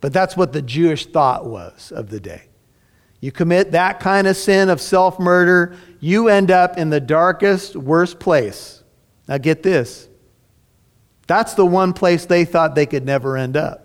but 0.01 0.13
that's 0.13 0.35
what 0.35 0.53
the 0.53 0.61
Jewish 0.61 1.05
thought 1.05 1.45
was 1.45 1.91
of 1.91 2.09
the 2.09 2.19
day. 2.19 2.46
You 3.19 3.31
commit 3.31 3.71
that 3.71 3.99
kind 3.99 4.27
of 4.27 4.37
sin 4.37 4.69
of 4.69 4.79
self 4.79 5.19
murder, 5.19 5.75
you 5.99 6.27
end 6.27 6.51
up 6.51 6.77
in 6.77 6.89
the 6.89 6.99
darkest, 6.99 7.75
worst 7.75 8.19
place. 8.19 8.83
Now, 9.27 9.37
get 9.37 9.63
this 9.63 10.07
that's 11.27 11.55
the 11.55 11.65
one 11.65 11.93
place 11.93 12.25
they 12.25 12.45
thought 12.45 12.73
they 12.73 12.85
could 12.85 13.05
never 13.05 13.37
end 13.37 13.57
up. 13.57 13.83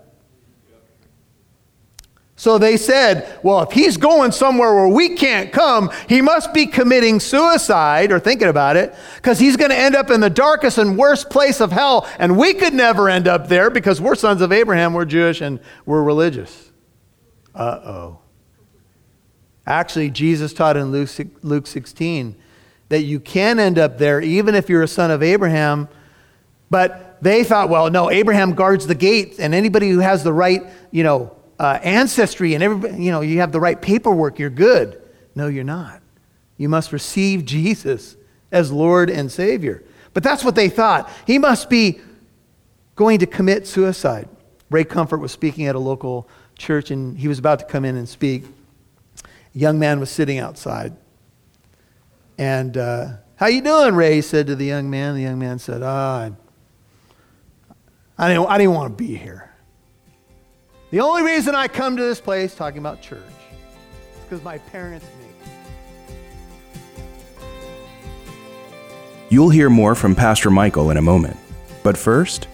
So 2.35 2.57
they 2.57 2.77
said, 2.77 3.39
well, 3.43 3.61
if 3.61 3.71
he's 3.71 3.95
going 3.95 4.31
somewhere 4.31 4.73
where 4.73 4.87
we 4.87 5.15
can't 5.15 5.51
come, 5.51 5.91
he 6.09 6.21
must 6.21 6.53
be 6.53 6.65
committing 6.65 7.19
suicide 7.19 8.11
or 8.11 8.19
thinking 8.19 8.47
about 8.47 8.75
it 8.75 8.93
because 9.17 9.39
he's 9.39 9.55
going 9.55 9.69
to 9.69 9.77
end 9.77 9.95
up 9.95 10.09
in 10.09 10.19
the 10.19 10.29
darkest 10.29 10.77
and 10.77 10.97
worst 10.97 11.29
place 11.29 11.61
of 11.61 11.71
hell. 11.71 12.09
And 12.17 12.37
we 12.37 12.53
could 12.53 12.73
never 12.73 13.07
end 13.07 13.27
up 13.27 13.47
there 13.47 13.69
because 13.69 14.01
we're 14.01 14.15
sons 14.15 14.41
of 14.41 14.51
Abraham, 14.51 14.93
we're 14.93 15.05
Jewish, 15.05 15.41
and 15.41 15.59
we're 15.85 16.03
religious. 16.03 16.71
Uh 17.53 17.79
oh. 17.85 18.19
Actually, 19.65 20.09
Jesus 20.09 20.53
taught 20.53 20.75
in 20.77 20.91
Luke, 20.91 21.09
Luke 21.41 21.67
16 21.67 22.35
that 22.89 23.01
you 23.01 23.19
can 23.19 23.59
end 23.59 23.79
up 23.79 23.97
there 23.97 24.21
even 24.21 24.55
if 24.55 24.69
you're 24.69 24.83
a 24.83 24.87
son 24.87 25.09
of 25.09 25.23
Abraham, 25.23 25.87
but 26.69 27.17
they 27.21 27.43
thought, 27.43 27.69
well, 27.69 27.89
no, 27.89 28.11
Abraham 28.11 28.53
guards 28.53 28.85
the 28.85 28.95
gate, 28.95 29.35
and 29.39 29.53
anybody 29.53 29.89
who 29.89 29.99
has 29.99 30.23
the 30.23 30.33
right, 30.33 30.63
you 30.91 31.03
know, 31.03 31.35
uh, 31.57 31.79
ancestry 31.81 32.53
and 32.53 32.63
everybody, 32.63 33.01
you 33.01 33.11
know, 33.11 33.21
you 33.21 33.39
have 33.39 33.51
the 33.51 33.59
right 33.59 33.81
paperwork, 33.81 34.37
you're 34.39 34.49
good. 34.49 35.01
No, 35.33 35.47
you're 35.47 35.63
not. 35.63 36.01
You 36.57 36.69
must 36.69 36.91
receive 36.91 37.45
Jesus 37.45 38.17
as 38.51 38.71
Lord 38.71 39.09
and 39.09 39.31
Savior. 39.31 39.83
But 40.13 40.23
that's 40.23 40.43
what 40.43 40.55
they 40.55 40.69
thought. 40.69 41.09
He 41.25 41.39
must 41.39 41.69
be 41.69 41.99
going 42.95 43.19
to 43.19 43.25
commit 43.25 43.65
suicide. 43.65 44.27
Ray 44.69 44.83
Comfort 44.83 45.17
was 45.17 45.31
speaking 45.31 45.65
at 45.67 45.75
a 45.75 45.79
local 45.79 46.27
church, 46.57 46.91
and 46.91 47.17
he 47.17 47.27
was 47.27 47.39
about 47.39 47.59
to 47.59 47.65
come 47.65 47.85
in 47.85 47.95
and 47.95 48.07
speak. 48.07 48.43
A 49.55 49.57
young 49.57 49.79
man 49.79 49.99
was 49.99 50.09
sitting 50.09 50.39
outside. 50.39 50.95
And, 52.37 52.77
uh, 52.77 53.07
how 53.35 53.47
you 53.47 53.61
doing, 53.61 53.95
Ray? 53.95 54.15
He 54.15 54.21
said 54.21 54.47
to 54.47 54.55
the 54.55 54.65
young 54.65 54.89
man. 54.89 55.15
The 55.15 55.21
young 55.21 55.39
man 55.39 55.59
said, 55.59 55.81
ah, 55.83 56.21
I'm 56.21 56.37
I 58.17 58.29
didn't, 58.29 58.47
I 58.47 58.57
didn't 58.57 58.73
want 58.73 58.97
to 58.97 59.03
be 59.03 59.15
here. 59.15 59.51
The 60.91 60.99
only 60.99 61.23
reason 61.23 61.55
I 61.55 61.67
come 61.67 61.97
to 61.97 62.03
this 62.03 62.21
place, 62.21 62.53
talking 62.53 62.77
about 62.77 63.01
church, 63.01 63.19
is 63.19 64.23
because 64.23 64.43
my 64.43 64.59
parents 64.59 65.05
made 65.19 65.27
me. 65.27 65.33
You'll 69.29 69.49
hear 69.49 69.71
more 69.71 69.95
from 69.95 70.13
Pastor 70.13 70.51
Michael 70.51 70.91
in 70.91 70.97
a 70.97 71.01
moment. 71.01 71.37
But 71.81 71.97
first, 71.97 72.47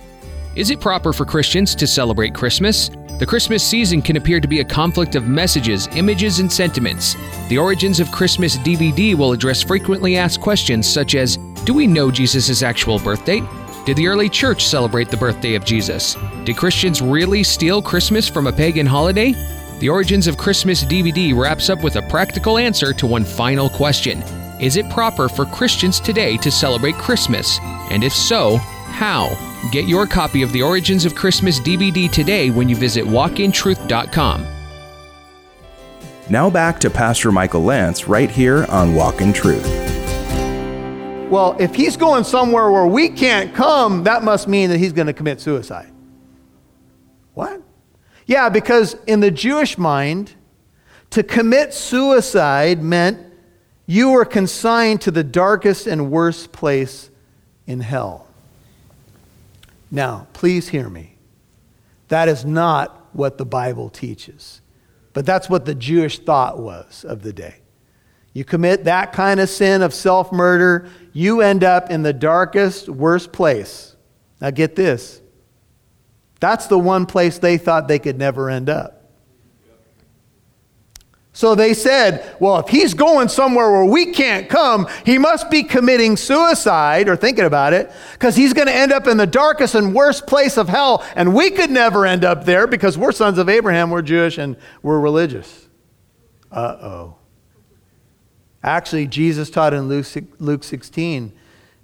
is 0.56 0.70
it 0.70 0.80
proper 0.80 1.12
for 1.12 1.26
Christians 1.26 1.76
to 1.76 1.86
celebrate 1.86 2.34
Christmas? 2.34 2.90
The 3.20 3.26
Christmas 3.26 3.68
season 3.68 4.02
can 4.02 4.16
appear 4.16 4.40
to 4.40 4.48
be 4.48 4.62
a 4.62 4.64
conflict 4.64 5.16
of 5.16 5.28
messages, 5.28 5.90
images, 5.94 6.40
and 6.40 6.50
sentiments. 6.50 7.18
The 7.50 7.58
Origins 7.58 8.00
of 8.00 8.10
Christmas 8.14 8.58
DVD 8.60 9.14
will 9.14 9.34
address 9.34 9.62
frequently 9.62 10.16
asked 10.16 10.40
questions 10.40 10.88
such 10.88 11.16
as 11.16 11.36
Do 11.66 11.74
we 11.74 11.86
know 11.86 12.12
Jesus' 12.12 12.64
actual 12.64 12.98
birth 12.98 13.26
date? 13.26 13.44
Did 13.86 13.98
the 13.98 14.08
early 14.08 14.30
church 14.30 14.64
celebrate 14.64 15.10
the 15.10 15.18
birthday 15.18 15.56
of 15.56 15.66
Jesus? 15.66 16.16
Did 16.46 16.56
Christians 16.56 17.02
really 17.02 17.44
steal 17.44 17.82
Christmas 17.82 18.30
from 18.30 18.48
a 18.48 18.54
pagan 18.54 18.86
holiday? 18.86 19.34
The 19.80 19.90
Origins 19.90 20.28
of 20.28 20.38
Christmas 20.38 20.86
DVD 20.86 21.38
wraps 21.38 21.70
up 21.70 21.84
with 21.84 21.98
a 21.98 22.04
practical 22.04 22.58
answer 22.58 22.94
to 22.94 23.06
one 23.06 23.26
final 23.26 23.70
question 23.70 24.22
Is 24.62 24.78
it 24.78 24.90
proper 24.92 25.28
for 25.28 25.46
Christians 25.46 26.00
today 26.00 26.38
to 26.38 26.50
celebrate 26.50 26.96
Christmas? 26.96 27.60
And 27.92 28.02
if 28.02 28.14
so, 28.14 28.62
how? 28.90 29.38
Get 29.72 29.88
your 29.88 30.06
copy 30.06 30.42
of 30.42 30.52
the 30.52 30.62
Origins 30.62 31.06
of 31.06 31.16
Christmas 31.16 31.60
DVD 31.60 32.10
today 32.10 32.50
when 32.50 32.70
you 32.70 32.76
visit 32.76 33.06
walkintruth.com. 33.06 34.46
Now 36.30 36.50
back 36.50 36.80
to 36.82 36.90
Pastor 36.90 37.32
Michael 37.32 37.64
Lance 37.64 38.08
right 38.08 38.30
here 38.30 38.66
on 38.70 38.94
Walk 38.96 39.22
in 39.22 39.34
Truth 39.34 39.90
well, 41.30 41.56
if 41.60 41.76
he's 41.76 41.96
going 41.96 42.24
somewhere 42.24 42.72
where 42.72 42.88
we 42.88 43.10
can't 43.10 43.54
come, 43.54 44.04
that 44.06 44.24
must 44.24 44.48
mean 44.48 44.70
that 44.72 44.80
he's 44.80 44.94
going 44.94 45.08
to 45.08 45.14
commit 45.14 45.40
suicide. 45.40 45.92
What? 47.36 47.62
Yeah, 48.26 48.50
because 48.50 48.96
in 49.06 49.20
the 49.20 49.32
Jewish 49.32 49.78
mind, 49.78 50.34
to 51.12 51.24
commit 51.24 51.74
suicide 51.74 52.82
meant 52.82 53.20
you 53.86 54.12
were 54.12 54.26
consigned 54.26 55.02
to 55.02 55.12
the 55.12 55.24
darkest 55.24 55.88
and 55.88 56.12
worst 56.12 56.52
place 56.52 57.10
in 57.68 57.80
hell. 57.80 58.28
Now, 59.92 60.28
please 60.34 60.70
hear 60.70 60.90
me. 60.90 61.18
That 62.10 62.28
is 62.28 62.46
not 62.46 63.10
what 63.14 63.38
the 63.38 63.46
Bible 63.46 63.90
teaches, 63.90 64.62
but 65.14 65.26
that's 65.26 65.50
what 65.50 65.66
the 65.66 65.76
Jewish 65.76 66.20
thought 66.20 66.60
was 66.60 67.04
of 67.04 67.22
the 67.22 67.34
day. 67.34 67.62
You 68.34 68.46
commit 68.46 68.84
that 68.86 69.12
kind 69.14 69.40
of 69.40 69.50
sin 69.50 69.82
of 69.82 69.94
self 69.94 70.32
murder, 70.32 70.90
you 71.14 71.42
end 71.42 71.64
up 71.64 71.90
in 71.90 72.04
the 72.04 72.14
darkest, 72.14 72.88
worst 72.88 73.32
place. 73.32 73.96
Now, 74.40 74.52
get 74.52 74.76
this. 74.76 75.22
That's 76.40 76.68
the 76.68 76.80
one 76.80 77.06
place 77.06 77.38
they 77.38 77.58
thought 77.58 77.88
they 77.88 78.00
could 78.00 78.18
never 78.18 78.50
end 78.50 78.70
up. 78.70 78.99
So 81.40 81.56
they 81.56 81.74
said, 81.74 82.36
well, 82.42 82.60
if 82.60 82.68
he's 82.68 82.94
going 82.94 83.30
somewhere 83.30 83.72
where 83.72 83.86
we 83.86 84.08
can't 84.12 84.50
come, 84.50 84.90
he 85.06 85.18
must 85.18 85.50
be 85.50 85.64
committing 85.64 86.18
suicide 86.18 87.08
or 87.08 87.16
thinking 87.16 87.46
about 87.46 87.72
it 87.72 87.90
because 88.12 88.36
he's 88.36 88.52
going 88.52 88.68
to 88.68 88.76
end 88.76 88.92
up 88.92 89.08
in 89.08 89.16
the 89.16 89.26
darkest 89.26 89.74
and 89.74 89.96
worst 89.96 90.28
place 90.28 90.58
of 90.58 90.68
hell. 90.68 91.02
And 91.16 91.34
we 91.34 91.50
could 91.50 91.72
never 91.72 92.06
end 92.06 92.26
up 92.26 92.44
there 92.44 92.68
because 92.68 92.98
we're 92.98 93.14
sons 93.14 93.38
of 93.38 93.48
Abraham, 93.48 93.90
we're 93.90 94.02
Jewish, 94.02 94.38
and 94.38 94.58
we're 94.84 95.00
religious. 95.00 95.70
Uh 96.52 96.76
oh. 96.82 97.16
Actually, 98.62 99.08
Jesus 99.08 99.50
taught 99.50 99.74
in 99.74 99.88
Luke, 99.88 100.08
Luke 100.40 100.66
16 100.66 101.32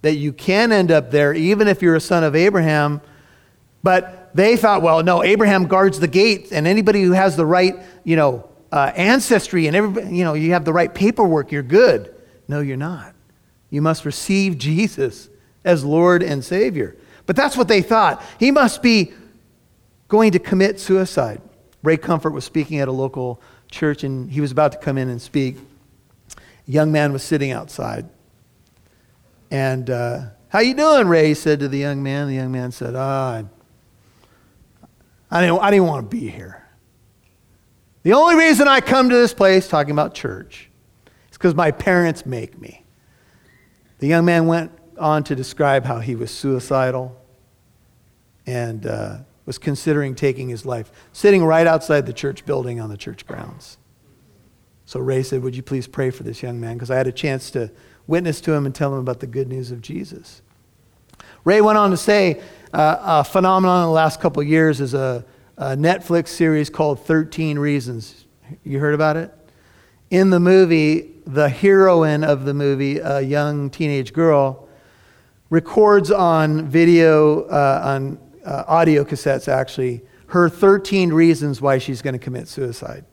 that 0.02 0.16
you 0.16 0.34
can 0.34 0.74
end 0.74 0.92
up 0.92 1.12
there 1.12 1.34
even 1.34 1.70
if 1.70 1.82
you're 1.82 1.96
a 1.96 2.02
son 2.02 2.26
of 2.26 2.36
Abraham. 2.36 3.00
But 3.84 4.36
they 4.36 4.58
thought, 4.58 4.82
well, 4.82 5.02
no, 5.02 5.24
Abraham 5.24 5.68
guards 5.68 6.02
the 6.02 6.10
gate, 6.10 6.52
and 6.52 6.68
anybody 6.68 7.04
who 7.04 7.14
has 7.14 7.38
the 7.38 7.46
right, 7.46 7.76
you 8.04 8.18
know, 8.18 8.50
uh, 8.75 8.91
ancestry 8.96 9.67
and 9.67 9.75
everybody, 9.75 10.15
you 10.15 10.25
know, 10.25 10.34
you 10.34 10.51
have 10.51 10.65
the 10.65 10.74
right 10.74 10.94
paperwork, 10.94 11.51
you're 11.51 11.63
good. 11.63 12.13
No, 12.50 12.60
you're 12.60 12.75
not. 12.75 13.15
You 13.70 13.82
must 13.82 14.03
receive 14.03 14.58
Jesus 14.58 15.29
as 15.63 15.86
Lord 15.86 16.22
and 16.22 16.44
Savior. 16.44 16.98
But 17.25 17.38
that's 17.38 17.55
what 17.55 17.70
they 17.70 17.82
thought. 17.82 18.22
He 18.38 18.51
must 18.51 18.84
be 18.84 19.13
going 20.10 20.34
to 20.34 20.39
commit 20.39 20.79
suicide. 20.79 21.41
Ray 21.84 21.96
Comfort 21.96 22.32
was 22.32 22.44
speaking 22.44 22.79
at 22.79 22.88
a 22.88 22.91
local 22.91 23.41
church, 23.72 24.03
and 24.03 24.29
he 24.29 24.41
was 24.41 24.51
about 24.51 24.74
to 24.74 24.77
come 24.77 24.98
in 24.98 25.10
and 25.10 25.22
speak. 25.22 25.58
A 26.38 26.72
young 26.72 26.91
man 26.91 27.13
was 27.13 27.24
sitting 27.24 27.51
outside. 27.51 28.10
And, 29.50 29.89
uh, 29.89 30.25
how 30.50 30.60
you 30.60 30.74
doing, 30.74 31.08
Ray? 31.08 31.34
said 31.34 31.62
to 31.62 31.67
the 31.67 31.77
young 31.77 32.03
man. 32.03 32.27
The 32.27 32.36
young 32.36 32.51
man 32.51 32.72
said, 32.72 32.94
ah, 32.96 33.44
I, 35.32 35.41
didn't, 35.41 35.60
I 35.60 35.72
didn't 35.72 35.88
want 35.88 36.10
to 36.10 36.15
be 36.17 36.29
here. 36.29 36.64
The 38.06 38.14
only 38.14 38.36
reason 38.36 38.68
I 38.68 38.82
come 38.82 39.10
to 39.10 39.16
this 39.16 39.34
place, 39.34 39.68
talking 39.68 39.90
about 39.90 40.14
church, 40.14 40.70
is 41.32 41.38
because 41.40 41.56
my 41.56 41.72
parents 41.72 42.24
make 42.24 42.62
me. 42.62 42.84
The 43.98 44.06
young 44.06 44.26
man 44.26 44.46
went 44.46 44.72
on 45.00 45.24
to 45.24 45.36
describe 45.36 45.86
how 45.86 45.98
he 45.98 46.16
was 46.16 46.30
suicidal 46.30 47.20
and 48.46 48.86
uh, 48.86 49.18
was 49.48 49.58
considering 49.58 50.14
taking 50.14 50.50
his 50.50 50.68
life, 50.68 50.92
sitting 51.14 51.44
right 51.44 51.66
outside 51.66 52.06
the 52.06 52.14
church 52.14 52.46
building 52.46 52.80
on 52.80 52.92
the 52.92 52.98
church 52.98 53.26
grounds. 53.26 53.80
So 54.86 55.00
Ray 55.00 55.24
said, 55.24 55.42
Would 55.42 55.56
you 55.56 55.64
please 55.64 55.88
pray 55.88 56.12
for 56.12 56.22
this 56.22 56.44
young 56.44 56.60
man? 56.60 56.76
Because 56.76 56.92
I 56.92 56.98
had 56.98 57.08
a 57.08 57.12
chance 57.12 57.50
to 57.52 57.72
witness 58.06 58.40
to 58.42 58.54
him 58.54 58.68
and 58.68 58.76
tell 58.76 58.94
him 58.94 59.00
about 59.00 59.20
the 59.20 59.26
good 59.26 59.48
news 59.48 59.72
of 59.72 59.82
Jesus. 59.82 60.44
Ray 61.44 61.60
went 61.60 61.80
on 61.80 61.90
to 61.90 61.98
say, 61.98 62.40
uh, 62.72 62.98
a 63.02 63.24
phenomenon 63.24 63.82
in 63.82 63.88
the 63.88 63.94
last 63.94 64.22
couple 64.22 64.44
of 64.44 64.48
years 64.48 64.80
is 64.80 64.94
a, 64.94 65.26
a 65.58 65.76
Netflix 65.76 66.30
series 66.30 66.70
called 66.70 67.00
13 67.00 67.58
Reasons. 67.58 68.26
You 68.64 68.80
heard 68.80 68.94
about 68.94 69.16
it? 69.16 69.34
In 70.10 70.30
the 70.30 70.40
movie, 70.40 71.14
the 71.26 71.50
heroine 71.50 72.24
of 72.24 72.46
the 72.46 72.54
movie, 72.54 73.00
a 73.00 73.22
young 73.22 73.70
teenage 73.70 74.14
girl, 74.14 74.68
records 75.50 76.12
on 76.12 76.68
video, 76.68 77.44
uh, 77.44 77.82
on 77.84 78.20
uh, 78.46 78.64
audio 78.68 79.04
cassettes 79.04 79.48
actually, 79.48 80.02
her 80.28 80.50
13 80.50 81.14
reasons 81.14 81.62
why 81.62 81.78
she's 81.78 82.02
going 82.02 82.14
to 82.14 82.20
commit 82.20 82.48
suicide. 82.48 83.06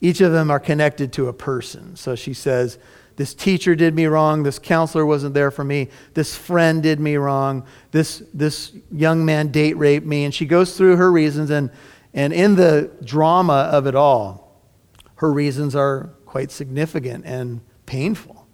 Each 0.00 0.20
of 0.20 0.32
them 0.32 0.50
are 0.50 0.60
connected 0.60 1.12
to 1.14 1.28
a 1.28 1.32
person. 1.32 1.96
So 1.96 2.14
she 2.14 2.32
says, 2.32 2.78
This 3.16 3.32
teacher 3.34 3.74
did 3.74 3.94
me 3.94 4.06
wrong. 4.06 4.42
This 4.42 4.58
counselor 4.58 5.06
wasn't 5.06 5.34
there 5.34 5.50
for 5.50 5.64
me. 5.64 5.88
This 6.12 6.36
friend 6.36 6.82
did 6.82 7.00
me 7.00 7.16
wrong. 7.16 7.66
This, 7.90 8.22
this 8.34 8.72
young 8.92 9.24
man 9.24 9.48
date 9.48 9.74
raped 9.74 10.06
me. 10.06 10.24
And 10.24 10.34
she 10.34 10.44
goes 10.44 10.76
through 10.76 10.96
her 10.96 11.10
reasons. 11.10 11.50
And, 11.50 11.70
and 12.12 12.32
in 12.32 12.56
the 12.56 12.90
drama 13.02 13.70
of 13.72 13.86
it 13.86 13.94
all, 13.94 14.60
her 15.16 15.32
reasons 15.32 15.74
are 15.74 16.10
quite 16.26 16.50
significant 16.50 17.24
and 17.24 17.62
painful. 17.86 18.46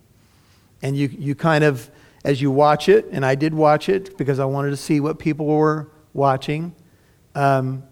And 0.81 0.97
you, 0.97 1.09
you 1.09 1.35
kind 1.35 1.65
of, 1.65 1.91
as 2.25 2.41
you 2.41 2.53
watch 2.53 2.89
it, 2.89 3.07
and 3.11 3.27
I 3.27 3.35
did 3.35 3.53
watch 3.53 3.89
it 3.89 4.17
because 4.17 4.39
I 4.39 4.45
wanted 4.45 4.71
to 4.71 4.77
see 4.77 5.01
what 5.01 5.19
people 5.19 5.47
were 5.47 5.89
watching, 6.15 6.73
um, 7.35 7.83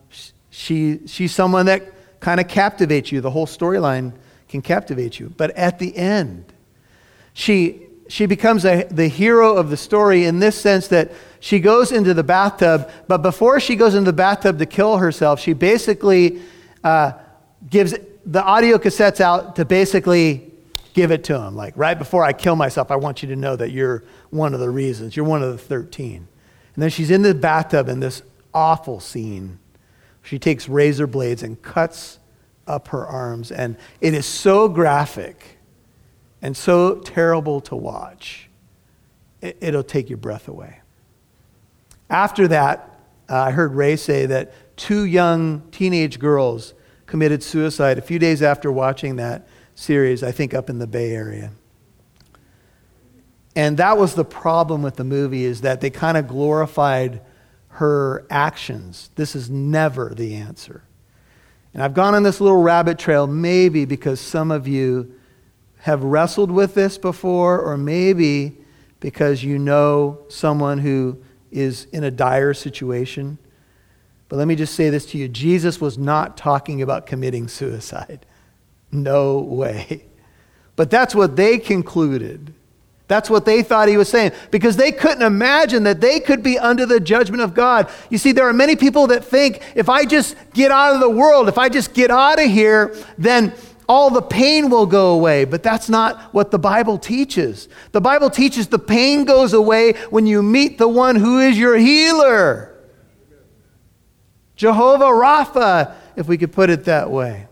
she, 0.50 1.00
she's 1.06 1.34
someone 1.34 1.66
that 1.66 2.20
kind 2.20 2.38
of 2.38 2.46
captivates 2.46 3.10
you. 3.10 3.20
The 3.20 3.30
whole 3.30 3.46
storyline 3.46 4.12
can 4.48 4.62
captivate 4.62 5.18
you. 5.18 5.32
But 5.36 5.50
at 5.56 5.80
the 5.80 5.96
end, 5.96 6.52
she, 7.32 7.86
she 8.08 8.26
becomes 8.26 8.64
a, 8.64 8.84
the 8.84 9.08
hero 9.08 9.56
of 9.56 9.70
the 9.70 9.76
story 9.76 10.24
in 10.24 10.38
this 10.38 10.60
sense 10.60 10.88
that 10.88 11.12
she 11.40 11.58
goes 11.58 11.92
into 11.92 12.12
the 12.14 12.22
bathtub, 12.22 12.90
but 13.08 13.18
before 13.18 13.60
she 13.60 13.76
goes 13.76 13.94
into 13.94 14.10
the 14.10 14.16
bathtub 14.16 14.58
to 14.58 14.66
kill 14.66 14.98
herself, 14.98 15.40
she 15.40 15.52
basically 15.52 16.40
uh, 16.84 17.12
gives 17.68 17.94
the 18.26 18.42
audio 18.42 18.78
cassettes 18.78 19.20
out 19.20 19.56
to 19.56 19.64
basically 19.64 20.52
give 20.92 21.10
it 21.10 21.24
to 21.24 21.40
him. 21.40 21.56
Like, 21.56 21.74
right 21.76 21.98
before 21.98 22.24
I 22.24 22.32
kill 22.32 22.56
myself, 22.56 22.90
I 22.90 22.96
want 22.96 23.22
you 23.22 23.28
to 23.30 23.36
know 23.36 23.56
that 23.56 23.70
you're 23.70 24.04
one 24.30 24.54
of 24.54 24.60
the 24.60 24.70
reasons. 24.70 25.16
You're 25.16 25.24
one 25.24 25.42
of 25.42 25.52
the 25.52 25.58
13. 25.58 26.16
And 26.74 26.82
then 26.82 26.90
she's 26.90 27.10
in 27.10 27.22
the 27.22 27.34
bathtub 27.34 27.88
in 27.88 28.00
this 28.00 28.22
awful 28.52 29.00
scene 29.00 29.58
she 30.22 30.38
takes 30.38 30.68
razor 30.68 31.06
blades 31.06 31.42
and 31.42 31.60
cuts 31.60 32.18
up 32.66 32.88
her 32.88 33.06
arms. 33.06 33.50
And 33.50 33.76
it 34.00 34.14
is 34.14 34.26
so 34.26 34.68
graphic 34.68 35.58
and 36.42 36.56
so 36.56 36.96
terrible 37.00 37.60
to 37.62 37.76
watch, 37.76 38.48
it, 39.40 39.74
will 39.74 39.82
take 39.82 40.08
your 40.08 40.18
breath 40.18 40.48
away. 40.48 40.80
After 42.08 42.48
that, 42.48 43.00
uh, 43.28 43.36
I 43.36 43.50
heard 43.50 43.74
Ray 43.74 43.96
say 43.96 44.26
that 44.26 44.52
two 44.76 45.04
young 45.04 45.62
teenage 45.70 46.18
girls 46.18 46.74
committed 47.06 47.42
suicide 47.42 47.98
a 47.98 48.02
few 48.02 48.18
days 48.18 48.42
after 48.42 48.72
watching 48.72 49.16
that 49.16 49.46
series, 49.74 50.22
I 50.22 50.32
think 50.32 50.54
up 50.54 50.70
in 50.70 50.78
the 50.78 50.86
Bay 50.86 51.12
Area. 51.12 51.52
And 53.56 53.76
that 53.78 53.98
was 53.98 54.14
the 54.14 54.24
problem 54.24 54.82
with 54.82 54.96
the 54.96 55.04
movie 55.04 55.44
is 55.44 55.62
that 55.62 55.80
they 55.80 55.90
kind 55.90 56.16
of 56.16 56.28
glorified 56.28 57.20
her 57.68 58.26
actions. 58.30 59.10
This 59.16 59.34
is 59.34 59.50
never 59.50 60.14
the 60.14 60.34
answer. 60.34 60.82
And 61.72 61.82
I've 61.82 61.94
gone 61.94 62.14
on 62.14 62.22
this 62.22 62.40
little 62.40 62.62
rabbit 62.62 62.98
trail 62.98 63.26
maybe 63.26 63.84
because 63.84 64.20
some 64.20 64.50
of 64.50 64.66
you 64.66 65.14
have 65.80 66.02
wrestled 66.02 66.50
with 66.50 66.74
this 66.74 66.98
before, 66.98 67.60
or 67.60 67.76
maybe 67.76 68.56
because 69.00 69.42
you 69.42 69.58
know 69.58 70.20
someone 70.28 70.78
who 70.78 71.18
is 71.50 71.86
in 71.92 72.04
a 72.04 72.10
dire 72.10 72.54
situation. 72.54 73.38
But 74.28 74.36
let 74.36 74.46
me 74.46 74.54
just 74.54 74.74
say 74.74 74.90
this 74.90 75.06
to 75.06 75.18
you 75.18 75.28
Jesus 75.28 75.80
was 75.80 75.98
not 75.98 76.36
talking 76.36 76.82
about 76.82 77.06
committing 77.06 77.48
suicide. 77.48 78.26
No 78.92 79.38
way. 79.38 80.04
But 80.76 80.90
that's 80.90 81.14
what 81.14 81.36
they 81.36 81.58
concluded. 81.58 82.54
That's 83.06 83.28
what 83.28 83.44
they 83.44 83.62
thought 83.64 83.88
he 83.88 83.96
was 83.96 84.08
saying 84.08 84.32
because 84.52 84.76
they 84.76 84.92
couldn't 84.92 85.22
imagine 85.22 85.82
that 85.82 86.00
they 86.00 86.20
could 86.20 86.44
be 86.44 86.58
under 86.58 86.86
the 86.86 87.00
judgment 87.00 87.42
of 87.42 87.54
God. 87.54 87.90
You 88.08 88.18
see, 88.18 88.30
there 88.30 88.48
are 88.48 88.52
many 88.52 88.76
people 88.76 89.08
that 89.08 89.24
think 89.24 89.62
if 89.74 89.88
I 89.88 90.04
just 90.04 90.36
get 90.54 90.70
out 90.70 90.94
of 90.94 91.00
the 91.00 91.10
world, 91.10 91.48
if 91.48 91.58
I 91.58 91.68
just 91.68 91.92
get 91.92 92.12
out 92.12 92.40
of 92.40 92.48
here, 92.48 92.94
then 93.18 93.52
all 93.90 94.08
the 94.08 94.22
pain 94.22 94.70
will 94.70 94.86
go 94.86 95.14
away. 95.14 95.44
But 95.44 95.64
that's 95.64 95.88
not 95.88 96.32
what 96.32 96.52
the 96.52 96.60
Bible 96.60 96.96
teaches. 96.96 97.68
The 97.90 98.00
Bible 98.00 98.30
teaches 98.30 98.68
the 98.68 98.78
pain 98.78 99.24
goes 99.24 99.52
away 99.52 99.94
when 100.10 100.28
you 100.28 100.44
meet 100.44 100.78
the 100.78 100.86
one 100.86 101.16
who 101.16 101.40
is 101.40 101.58
your 101.58 101.76
healer. 101.76 102.72
Jehovah 104.54 105.06
Rapha, 105.06 105.96
if 106.14 106.28
we 106.28 106.38
could 106.38 106.52
put 106.52 106.70
it 106.70 106.84
that 106.84 107.10
way. 107.10 107.48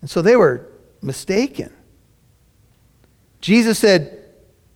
And 0.00 0.08
so 0.08 0.22
they 0.22 0.34
were 0.34 0.66
mistaken. 1.02 1.70
Jesus 3.42 3.78
said, 3.78 4.24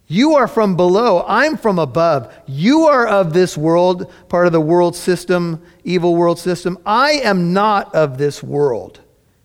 You 0.07 0.35
are 0.35 0.49
from 0.49 0.77
below, 0.77 1.25
I'm 1.27 1.57
from 1.57 1.79
above. 1.79 2.31
You 2.47 2.89
are 2.89 3.07
of 3.07 3.33
this 3.33 3.57
world, 3.57 4.13
part 4.29 4.45
of 4.47 4.53
the 4.53 4.61
world 4.61 4.97
system, 4.97 5.63
evil 5.83 6.15
world 6.15 6.39
system. 6.39 6.77
I 6.85 7.13
am 7.13 7.55
not 7.55 7.95
of 7.95 8.19
this 8.19 8.43
world. 8.43 9.02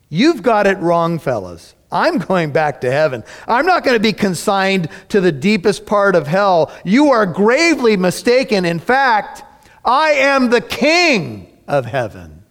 You've 0.09 0.41
got 0.41 0.67
it 0.67 0.77
wrong, 0.79 1.19
fellas. 1.19 1.75
I'm 1.91 2.17
going 2.17 2.51
back 2.51 2.81
to 2.81 2.91
heaven. 2.91 3.23
I'm 3.47 3.65
not 3.65 3.83
going 3.83 3.95
to 3.95 4.01
be 4.01 4.13
consigned 4.13 4.89
to 5.09 5.21
the 5.21 5.31
deepest 5.31 5.85
part 5.85 6.15
of 6.15 6.27
hell. 6.27 6.71
You 6.83 7.11
are 7.11 7.25
gravely 7.25 7.95
mistaken. 7.97 8.65
In 8.65 8.79
fact, 8.79 9.43
I 9.85 10.11
am 10.11 10.49
the 10.49 10.61
king 10.61 11.57
of 11.67 11.85
heaven. 11.85 12.43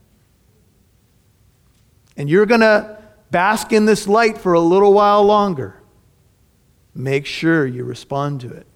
And 2.17 2.31
you're 2.31 2.47
going 2.47 2.61
to 2.61 2.99
bask 3.31 3.73
in 3.73 3.85
this 3.85 4.09
light 4.09 4.39
for 4.39 4.55
a 4.55 4.61
little 4.61 4.93
while 4.93 5.23
longer 5.23 5.83
make 6.97 7.27
sure 7.27 7.67
you 7.67 7.85
respond 7.85 8.41
to 8.41 8.51
it. 8.51 8.67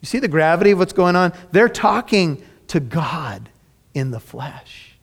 You 0.00 0.06
see 0.06 0.18
the 0.18 0.28
gravity 0.28 0.72
of 0.72 0.78
what's 0.78 0.92
going 0.92 1.16
on? 1.16 1.32
They're 1.50 1.68
talking 1.68 2.44
to 2.68 2.80
God 2.80 3.48
in 3.94 4.10
the 4.10 4.20
flesh. 4.20 4.96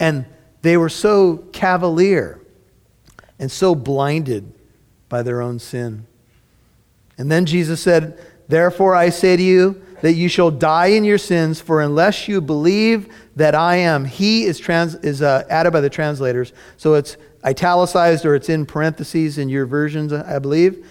And 0.00 0.24
they 0.62 0.76
were 0.76 0.88
so 0.88 1.38
cavalier 1.52 2.40
and 3.38 3.50
so 3.50 3.74
blinded 3.74 4.52
by 5.08 5.22
their 5.22 5.40
own 5.40 5.58
sin. 5.58 6.06
And 7.16 7.30
then 7.30 7.46
Jesus 7.46 7.80
said, 7.80 8.18
Therefore 8.48 8.94
I 8.94 9.10
say 9.10 9.36
to 9.36 9.42
you 9.42 9.82
that 10.00 10.14
you 10.14 10.28
shall 10.28 10.50
die 10.50 10.88
in 10.88 11.04
your 11.04 11.18
sins, 11.18 11.60
for 11.60 11.80
unless 11.80 12.28
you 12.28 12.40
believe 12.40 13.12
that 13.36 13.54
I 13.54 13.76
am, 13.76 14.04
He 14.04 14.44
is, 14.44 14.58
trans, 14.58 14.94
is 14.96 15.22
uh, 15.22 15.44
added 15.50 15.72
by 15.72 15.80
the 15.80 15.90
translators. 15.90 16.52
So 16.76 16.94
it's 16.94 17.16
italicized 17.44 18.24
or 18.24 18.34
it's 18.34 18.48
in 18.48 18.66
parentheses 18.66 19.38
in 19.38 19.48
your 19.48 19.66
versions, 19.66 20.12
I 20.12 20.38
believe. 20.38 20.86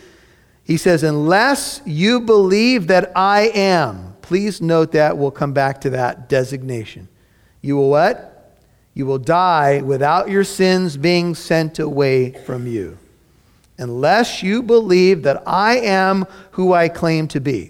He 0.63 0.77
says, 0.77 1.03
Unless 1.03 1.81
you 1.85 2.19
believe 2.19 2.87
that 2.87 3.11
I 3.15 3.51
am, 3.53 4.15
please 4.21 4.61
note 4.61 4.91
that. 4.91 5.17
We'll 5.17 5.31
come 5.31 5.53
back 5.53 5.81
to 5.81 5.91
that 5.91 6.27
designation. 6.27 7.07
You 7.61 7.77
will 7.77 7.89
what? 7.89 8.36
You 8.97 9.05
will 9.05 9.19
die 9.19 9.81
without 9.81 10.27
your 10.27 10.43
sins 10.43 10.97
being 10.97 11.35
sent 11.35 11.77
away 11.77 12.31
from 12.31 12.65
you. 12.65 12.97
Unless 13.77 14.41
you 14.41 14.63
believe 14.63 15.21
that 15.21 15.43
I 15.45 15.77
am 15.81 16.25
who 16.53 16.73
I 16.73 16.89
claim 16.89 17.27
to 17.27 17.39
be. 17.39 17.69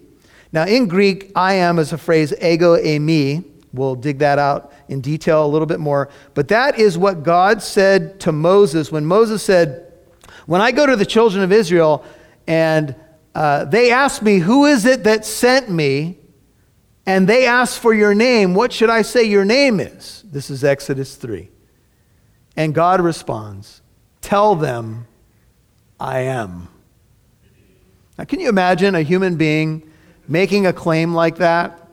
Now, 0.53 0.63
in 0.63 0.87
Greek, 0.87 1.33
I 1.35 1.55
am 1.55 1.79
is 1.79 1.91
a 1.91 1.97
phrase 1.97 2.33
ego 2.41 2.77
eimi, 2.77 3.43
We'll 3.73 3.95
dig 3.95 4.19
that 4.19 4.39
out 4.39 4.71
in 4.87 5.01
detail 5.01 5.45
a 5.45 5.49
little 5.49 5.65
bit 5.65 5.81
more. 5.81 6.07
But 6.33 6.47
that 6.47 6.79
is 6.79 6.97
what 6.97 7.23
God 7.23 7.61
said 7.61 8.21
to 8.21 8.31
Moses 8.31 8.89
when 8.89 9.05
Moses 9.05 9.43
said, 9.43 9.91
When 10.45 10.61
I 10.61 10.71
go 10.71 10.85
to 10.85 10.95
the 10.95 11.05
children 11.05 11.43
of 11.43 11.51
Israel 11.51 12.05
and 12.47 12.95
uh, 13.35 13.65
they 13.65 13.91
ask 13.91 14.21
me, 14.21 14.39
Who 14.39 14.63
is 14.63 14.85
it 14.85 15.03
that 15.03 15.25
sent 15.25 15.69
me? 15.69 16.19
And 17.07 17.25
they 17.25 17.45
ask 17.45 17.79
for 17.79 17.93
your 17.93 18.13
name, 18.13 18.53
what 18.53 18.73
should 18.73 18.89
I 18.89 19.01
say 19.01 19.23
your 19.23 19.45
name 19.45 19.79
is? 19.79 20.25
This 20.29 20.49
is 20.49 20.65
Exodus 20.65 21.15
3. 21.15 21.49
And 22.57 22.75
God 22.75 22.99
responds, 22.99 23.81
Tell 24.19 24.55
them, 24.55 25.07
I 26.01 26.19
am. 26.19 26.67
Now, 28.17 28.25
can 28.25 28.41
you 28.41 28.49
imagine 28.49 28.93
a 28.93 29.03
human 29.03 29.37
being 29.37 29.89
making 30.27 30.67
a 30.67 30.73
claim 30.73 31.13
like 31.13 31.37
that? 31.37 31.87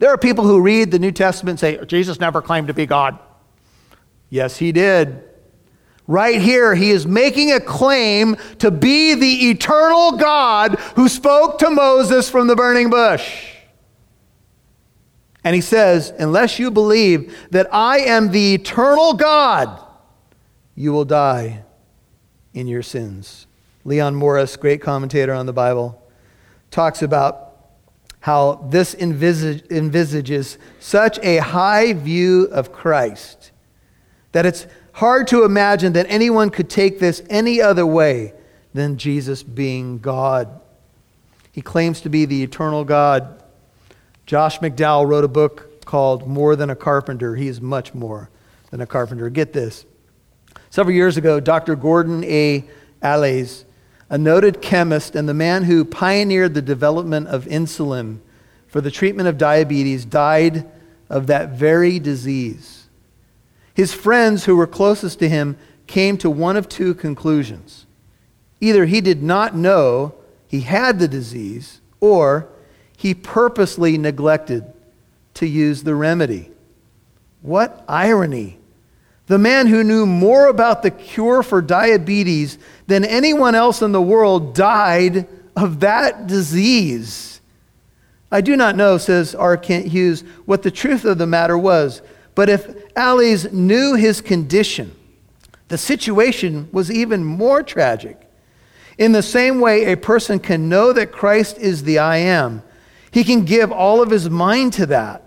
There 0.00 0.10
are 0.10 0.18
people 0.18 0.44
who 0.44 0.60
read 0.60 0.90
the 0.90 0.98
New 0.98 1.12
Testament 1.12 1.62
and 1.62 1.78
say, 1.78 1.84
Jesus 1.86 2.20
never 2.20 2.42
claimed 2.42 2.68
to 2.68 2.74
be 2.74 2.84
God. 2.84 3.18
Yes, 4.28 4.58
he 4.58 4.70
did. 4.70 5.22
Right 6.06 6.42
here, 6.42 6.74
he 6.74 6.90
is 6.90 7.06
making 7.06 7.52
a 7.52 7.60
claim 7.60 8.36
to 8.58 8.70
be 8.70 9.14
the 9.14 9.48
eternal 9.48 10.12
God 10.12 10.74
who 10.94 11.08
spoke 11.08 11.58
to 11.60 11.70
Moses 11.70 12.28
from 12.28 12.48
the 12.48 12.54
burning 12.54 12.90
bush. 12.90 13.55
And 15.46 15.54
he 15.54 15.60
says, 15.60 16.12
Unless 16.18 16.58
you 16.58 16.72
believe 16.72 17.32
that 17.52 17.72
I 17.72 18.00
am 18.00 18.32
the 18.32 18.54
eternal 18.54 19.14
God, 19.14 19.80
you 20.74 20.92
will 20.92 21.04
die 21.04 21.62
in 22.52 22.66
your 22.66 22.82
sins. 22.82 23.46
Leon 23.84 24.16
Morris, 24.16 24.56
great 24.56 24.82
commentator 24.82 25.32
on 25.32 25.46
the 25.46 25.52
Bible, 25.52 26.02
talks 26.72 27.00
about 27.00 27.58
how 28.18 28.66
this 28.72 28.92
envisage, 28.96 29.62
envisages 29.70 30.58
such 30.80 31.16
a 31.20 31.36
high 31.36 31.92
view 31.92 32.46
of 32.46 32.72
Christ 32.72 33.52
that 34.32 34.46
it's 34.46 34.66
hard 34.94 35.28
to 35.28 35.44
imagine 35.44 35.92
that 35.92 36.06
anyone 36.08 36.50
could 36.50 36.68
take 36.68 36.98
this 36.98 37.22
any 37.30 37.60
other 37.60 37.86
way 37.86 38.34
than 38.74 38.98
Jesus 38.98 39.44
being 39.44 40.00
God. 40.00 40.60
He 41.52 41.62
claims 41.62 42.00
to 42.00 42.08
be 42.08 42.24
the 42.24 42.42
eternal 42.42 42.84
God. 42.84 43.44
Josh 44.26 44.58
McDowell 44.58 45.06
wrote 45.06 45.22
a 45.22 45.28
book 45.28 45.84
called 45.84 46.26
More 46.26 46.56
Than 46.56 46.68
a 46.68 46.74
Carpenter. 46.74 47.36
He 47.36 47.46
is 47.46 47.60
much 47.60 47.94
more 47.94 48.28
than 48.72 48.80
a 48.80 48.86
carpenter. 48.86 49.30
Get 49.30 49.52
this. 49.52 49.86
Several 50.68 50.96
years 50.96 51.16
ago, 51.16 51.38
Dr. 51.38 51.76
Gordon 51.76 52.24
A. 52.24 52.64
Alles, 53.02 53.64
a 54.10 54.18
noted 54.18 54.60
chemist 54.60 55.14
and 55.14 55.28
the 55.28 55.34
man 55.34 55.62
who 55.62 55.84
pioneered 55.84 56.54
the 56.54 56.62
development 56.62 57.28
of 57.28 57.44
insulin 57.44 58.18
for 58.66 58.80
the 58.80 58.90
treatment 58.90 59.28
of 59.28 59.38
diabetes, 59.38 60.04
died 60.04 60.68
of 61.08 61.28
that 61.28 61.50
very 61.50 62.00
disease. 62.00 62.88
His 63.74 63.94
friends 63.94 64.46
who 64.46 64.56
were 64.56 64.66
closest 64.66 65.20
to 65.20 65.28
him 65.28 65.56
came 65.86 66.18
to 66.18 66.28
one 66.28 66.56
of 66.56 66.68
two 66.68 66.94
conclusions. 66.94 67.86
Either 68.60 68.86
he 68.86 69.00
did 69.00 69.22
not 69.22 69.54
know 69.54 70.14
he 70.48 70.62
had 70.62 70.98
the 70.98 71.06
disease, 71.06 71.80
or 72.00 72.48
he 72.96 73.14
purposely 73.14 73.98
neglected 73.98 74.64
to 75.34 75.46
use 75.46 75.82
the 75.82 75.94
remedy. 75.94 76.50
What 77.42 77.84
irony! 77.88 78.58
The 79.26 79.38
man 79.38 79.66
who 79.66 79.84
knew 79.84 80.06
more 80.06 80.46
about 80.46 80.82
the 80.82 80.90
cure 80.90 81.42
for 81.42 81.60
diabetes 81.60 82.58
than 82.86 83.04
anyone 83.04 83.54
else 83.54 83.82
in 83.82 83.92
the 83.92 84.00
world 84.00 84.54
died 84.54 85.26
of 85.56 85.80
that 85.80 86.26
disease. 86.26 87.40
I 88.30 88.40
do 88.40 88.56
not 88.56 88.76
know, 88.76 88.98
says 88.98 89.34
R. 89.34 89.56
Kent 89.56 89.86
Hughes, 89.86 90.22
what 90.44 90.62
the 90.62 90.70
truth 90.70 91.04
of 91.04 91.18
the 91.18 91.26
matter 91.26 91.58
was, 91.58 92.02
but 92.34 92.48
if 92.48 92.74
Alles 92.96 93.52
knew 93.52 93.94
his 93.94 94.20
condition, 94.20 94.94
the 95.68 95.78
situation 95.78 96.68
was 96.72 96.90
even 96.90 97.24
more 97.24 97.62
tragic. 97.62 98.20
In 98.98 99.12
the 99.12 99.22
same 99.22 99.60
way, 99.60 99.86
a 99.86 99.96
person 99.96 100.38
can 100.38 100.68
know 100.68 100.92
that 100.92 101.12
Christ 101.12 101.58
is 101.58 101.82
the 101.82 101.98
I 101.98 102.18
am, 102.18 102.62
he 103.16 103.24
can 103.24 103.46
give 103.46 103.72
all 103.72 104.02
of 104.02 104.10
his 104.10 104.28
mind 104.28 104.74
to 104.74 104.84
that. 104.84 105.22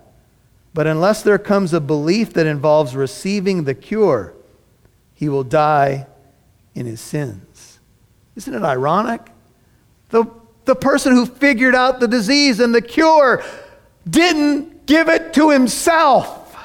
But 0.76 0.86
unless 0.86 1.24
there 1.24 1.40
comes 1.40 1.74
a 1.74 1.82
belief 1.82 2.34
that 2.34 2.46
involves 2.46 2.96
receiving 2.96 3.64
the 3.64 3.74
cure, 3.74 4.36
he 5.16 5.28
will 5.28 5.44
die 5.44 6.06
in 6.76 6.86
his 6.86 7.02
sins. 7.02 7.80
Isn't 8.36 8.54
it 8.54 8.62
ironic? 8.62 9.22
The, 10.10 10.26
the 10.66 10.76
person 10.76 11.14
who 11.14 11.26
figured 11.26 11.74
out 11.74 12.00
the 12.00 12.08
disease 12.08 12.60
and 12.60 12.76
the 12.76 12.82
cure 12.84 13.44
didn't 14.08 14.86
give 14.86 15.10
it 15.10 15.34
to 15.34 15.50
himself. 15.50 16.56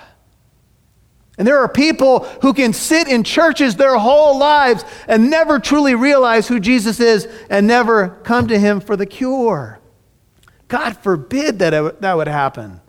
And 1.39 1.49
there 1.49 1.61
are 1.61 1.69
people 1.71 2.25
who 2.43 2.53
can 2.53 2.75
sit 2.75 3.09
in 3.09 3.25
churches 3.25 3.77
their 3.77 3.97
whole 3.97 4.37
lives 4.37 4.85
and 5.09 5.31
never 5.31 5.59
truly 5.59 5.95
realize 5.95 6.49
who 6.49 6.61
Jesus 6.61 7.01
is 7.01 7.27
and 7.49 7.67
never 7.67 8.11
come 8.25 8.49
to 8.49 8.59
him 8.59 8.79
for 8.81 8.95
the 8.95 9.07
cure. 9.07 9.81
God 10.75 10.97
forbid 10.97 11.61
that 11.61 11.73
it, 11.73 12.01
that 12.01 12.17
would 12.17 12.27
happen. 12.27 12.81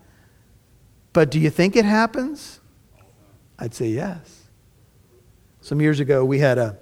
But 1.13 1.29
do 1.29 1.39
you 1.39 1.51
think 1.51 1.75
it 1.75 1.85
happens? 1.85 2.59
I'd 3.59 3.75
say 3.75 3.89
yes. 3.89 4.47
Some 5.61 5.79
years 5.79 5.99
ago, 5.99 6.25
we 6.25 6.39
had 6.39 6.57
a 6.57 6.79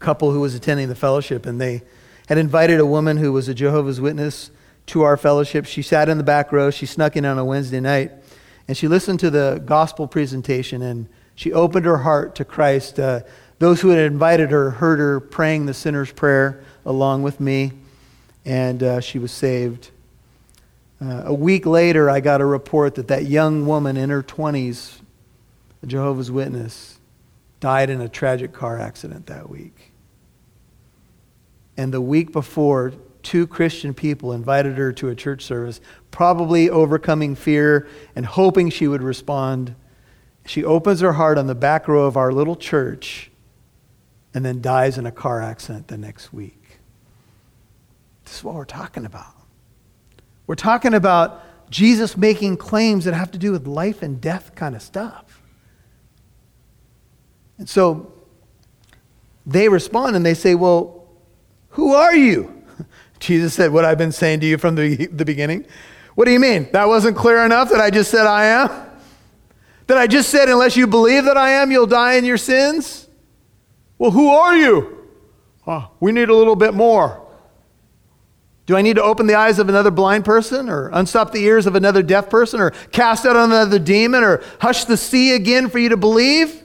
couple 0.00 0.30
who 0.30 0.40
was 0.40 0.54
attending 0.54 0.90
the 0.90 0.94
fellowship, 0.94 1.46
and 1.46 1.58
they 1.58 1.84
had 2.28 2.36
invited 2.36 2.80
a 2.80 2.84
woman 2.84 3.16
who 3.16 3.32
was 3.32 3.48
a 3.48 3.54
Jehovah's 3.54 3.98
Witness 3.98 4.50
to 4.88 5.00
our 5.00 5.16
fellowship. 5.16 5.64
She 5.64 5.80
sat 5.80 6.10
in 6.10 6.18
the 6.18 6.22
back 6.22 6.52
row. 6.52 6.70
She 6.70 6.84
snuck 6.84 7.16
in 7.16 7.24
on 7.24 7.38
a 7.38 7.44
Wednesday 7.44 7.80
night, 7.80 8.12
and 8.68 8.76
she 8.76 8.88
listened 8.88 9.20
to 9.20 9.30
the 9.30 9.62
gospel 9.64 10.06
presentation, 10.06 10.82
and 10.82 11.08
she 11.34 11.50
opened 11.50 11.86
her 11.86 11.96
heart 11.96 12.34
to 12.34 12.44
Christ. 12.44 13.00
Uh, 13.00 13.20
those 13.58 13.80
who 13.80 13.88
had 13.88 14.00
invited 14.00 14.50
her 14.50 14.72
heard 14.72 14.98
her 14.98 15.18
praying 15.18 15.64
the 15.64 15.72
sinner's 15.72 16.12
prayer 16.12 16.62
along 16.84 17.22
with 17.22 17.40
me 17.40 17.72
and 18.44 18.82
uh, 18.82 19.00
she 19.00 19.18
was 19.18 19.32
saved. 19.32 19.90
Uh, 21.04 21.24
a 21.26 21.34
week 21.34 21.66
later, 21.66 22.08
I 22.08 22.20
got 22.20 22.40
a 22.40 22.46
report 22.46 22.94
that 22.94 23.08
that 23.08 23.26
young 23.26 23.66
woman 23.66 23.96
in 23.98 24.08
her 24.08 24.22
20s, 24.22 25.00
a 25.82 25.86
Jehovah's 25.86 26.30
Witness, 26.30 26.98
died 27.60 27.90
in 27.90 28.00
a 28.00 28.08
tragic 28.08 28.52
car 28.54 28.78
accident 28.78 29.26
that 29.26 29.50
week. 29.50 29.92
And 31.76 31.92
the 31.92 32.00
week 32.00 32.32
before, 32.32 32.94
two 33.22 33.46
Christian 33.46 33.92
people 33.92 34.32
invited 34.32 34.78
her 34.78 34.92
to 34.92 35.08
a 35.08 35.14
church 35.14 35.44
service, 35.44 35.80
probably 36.10 36.70
overcoming 36.70 37.34
fear 37.34 37.86
and 38.16 38.24
hoping 38.24 38.70
she 38.70 38.88
would 38.88 39.02
respond. 39.02 39.74
She 40.46 40.64
opens 40.64 41.00
her 41.00 41.14
heart 41.14 41.36
on 41.36 41.48
the 41.48 41.54
back 41.54 41.86
row 41.86 42.06
of 42.06 42.16
our 42.16 42.32
little 42.32 42.56
church 42.56 43.30
and 44.32 44.44
then 44.44 44.62
dies 44.62 44.96
in 44.96 45.04
a 45.04 45.12
car 45.12 45.42
accident 45.42 45.88
the 45.88 45.98
next 45.98 46.32
week. 46.32 46.78
This 48.24 48.38
is 48.38 48.44
what 48.44 48.54
we're 48.54 48.64
talking 48.64 49.04
about. 49.04 49.33
We're 50.46 50.54
talking 50.54 50.94
about 50.94 51.42
Jesus 51.70 52.16
making 52.16 52.58
claims 52.58 53.04
that 53.04 53.14
have 53.14 53.30
to 53.32 53.38
do 53.38 53.52
with 53.52 53.66
life 53.66 54.02
and 54.02 54.20
death 54.20 54.54
kind 54.54 54.74
of 54.74 54.82
stuff. 54.82 55.42
And 57.58 57.68
so 57.68 58.12
they 59.46 59.68
respond 59.68 60.16
and 60.16 60.24
they 60.24 60.34
say, 60.34 60.54
Well, 60.54 61.06
who 61.70 61.94
are 61.94 62.14
you? 62.14 62.64
Jesus 63.20 63.54
said, 63.54 63.72
What 63.72 63.84
I've 63.84 63.98
been 63.98 64.12
saying 64.12 64.40
to 64.40 64.46
you 64.46 64.58
from 64.58 64.74
the, 64.74 65.06
the 65.06 65.24
beginning. 65.24 65.66
What 66.14 66.26
do 66.26 66.32
you 66.32 66.40
mean? 66.40 66.68
That 66.72 66.86
wasn't 66.86 67.16
clear 67.16 67.44
enough 67.44 67.70
that 67.70 67.80
I 67.80 67.90
just 67.90 68.10
said 68.10 68.26
I 68.26 68.44
am? 68.44 68.70
That 69.86 69.98
I 69.98 70.06
just 70.06 70.30
said, 70.30 70.48
unless 70.48 70.76
you 70.76 70.86
believe 70.86 71.24
that 71.24 71.36
I 71.36 71.50
am, 71.50 71.70
you'll 71.70 71.86
die 71.86 72.14
in 72.14 72.24
your 72.24 72.38
sins? 72.38 73.08
Well, 73.98 74.10
who 74.10 74.30
are 74.30 74.56
you? 74.56 75.08
Oh, 75.66 75.90
we 76.00 76.12
need 76.12 76.28
a 76.28 76.34
little 76.34 76.56
bit 76.56 76.72
more. 76.74 77.23
Do 78.66 78.76
I 78.76 78.82
need 78.82 78.96
to 78.96 79.02
open 79.02 79.26
the 79.26 79.34
eyes 79.34 79.58
of 79.58 79.68
another 79.68 79.90
blind 79.90 80.24
person 80.24 80.70
or 80.70 80.88
unstop 80.92 81.32
the 81.32 81.44
ears 81.44 81.66
of 81.66 81.74
another 81.74 82.02
deaf 82.02 82.30
person 82.30 82.60
or 82.60 82.70
cast 82.92 83.26
out 83.26 83.36
another 83.36 83.78
demon 83.78 84.24
or 84.24 84.42
hush 84.60 84.84
the 84.84 84.96
sea 84.96 85.34
again 85.34 85.68
for 85.68 85.78
you 85.78 85.90
to 85.90 85.96
believe? 85.96 86.62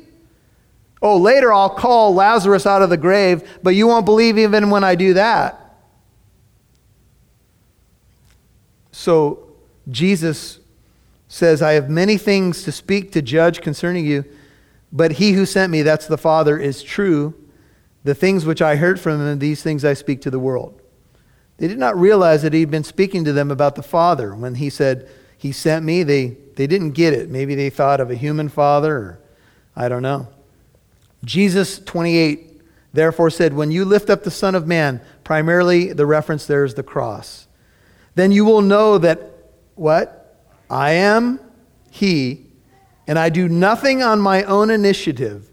Oh, 1.02 1.18
later 1.18 1.52
I'll 1.52 1.70
call 1.70 2.14
Lazarus 2.14 2.66
out 2.66 2.82
of 2.82 2.90
the 2.90 2.98
grave, 2.98 3.60
but 3.64 3.72
you 3.72 3.88
won't 3.88 4.06
believe 4.06 4.38
even 4.38 4.70
when 4.70 4.84
I 4.84 4.96
do 4.96 5.14
that. 5.16 5.56
So 8.92 9.48
Jesus 9.90 10.60
says, 11.28 11.62
I 11.62 11.74
have 11.74 11.90
many 11.90 12.18
things 12.18 12.64
to 12.64 12.72
speak 12.72 13.12
to 13.14 13.22
judge 13.22 13.62
concerning 13.62 14.06
you, 14.06 14.26
but 14.92 15.14
he 15.14 15.34
who 15.34 15.46
sent 15.46 15.72
me, 15.72 15.84
that's 15.84 16.08
the 16.08 16.18
Father, 16.18 16.58
is 16.58 16.82
true. 16.82 17.34
The 18.04 18.16
things 18.16 18.46
which 18.46 18.62
I 18.62 18.78
heard 18.78 19.00
from 19.00 19.22
him, 19.22 19.40
these 19.40 19.62
things 19.62 19.86
I 19.86 19.94
speak 19.94 20.22
to 20.22 20.32
the 20.32 20.40
world. 20.40 20.79
They 21.60 21.68
did 21.68 21.78
not 21.78 21.98
realize 21.98 22.42
that 22.44 22.54
he'd 22.54 22.72
been 22.72 22.86
speaking 22.86 23.26
to 23.26 23.34
them 23.34 23.52
about 23.52 23.76
the 23.76 23.84
Father. 23.84 24.34
When 24.34 24.56
he 24.56 24.70
said, 24.70 25.10
He 25.38 25.52
sent 25.52 25.86
me, 25.86 26.04
they, 26.04 26.38
they 26.56 26.68
didn't 26.68 26.92
get 26.92 27.14
it. 27.14 27.30
Maybe 27.30 27.54
they 27.54 27.70
thought 27.70 28.00
of 28.00 28.10
a 28.10 28.16
human 28.16 28.48
father, 28.48 28.96
or 28.96 29.20
I 29.76 29.90
don't 29.90 30.02
know. 30.02 30.28
Jesus 31.24 31.80
28 31.80 32.62
therefore 32.94 33.30
said, 33.30 33.54
When 33.54 33.72
you 33.72 33.84
lift 33.84 34.10
up 34.10 34.24
the 34.24 34.32
Son 34.32 34.56
of 34.56 34.68
Man, 34.68 35.02
primarily 35.26 35.92
the 35.92 36.06
reference 36.06 36.46
there 36.46 36.64
is 36.64 36.76
the 36.76 36.84
cross, 36.84 37.48
then 38.16 38.32
you 38.32 38.46
will 38.46 38.62
know 38.62 38.98
that 38.98 39.22
what? 39.76 40.16
I 40.70 40.92
am 40.92 41.42
He, 41.92 42.46
and 43.06 43.20
I 43.20 43.30
do 43.30 43.50
nothing 43.50 44.02
on 44.02 44.22
my 44.22 44.44
own 44.44 44.70
initiative, 44.70 45.52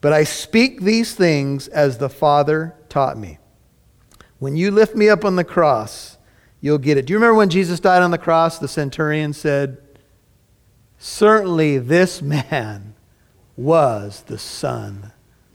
but 0.00 0.12
I 0.12 0.24
speak 0.24 0.80
these 0.80 1.14
things 1.14 1.68
as 1.68 1.98
the 1.98 2.08
Father 2.08 2.74
taught 2.88 3.16
me. 3.16 3.38
When 4.38 4.56
you 4.56 4.70
lift 4.70 4.94
me 4.94 5.08
up 5.08 5.24
on 5.24 5.36
the 5.36 5.44
cross, 5.44 6.18
you'll 6.60 6.78
get 6.78 6.98
it. 6.98 7.06
Do 7.06 7.12
you 7.12 7.18
remember 7.18 7.36
when 7.36 7.48
Jesus 7.48 7.80
died 7.80 8.02
on 8.02 8.10
the 8.10 8.18
cross? 8.18 8.58
The 8.58 8.68
centurion 8.68 9.32
said, 9.32 9.78
Certainly 10.98 11.78
this 11.78 12.22
man 12.22 12.94
was 13.56 14.22
the 14.22 14.38
Son 14.38 15.12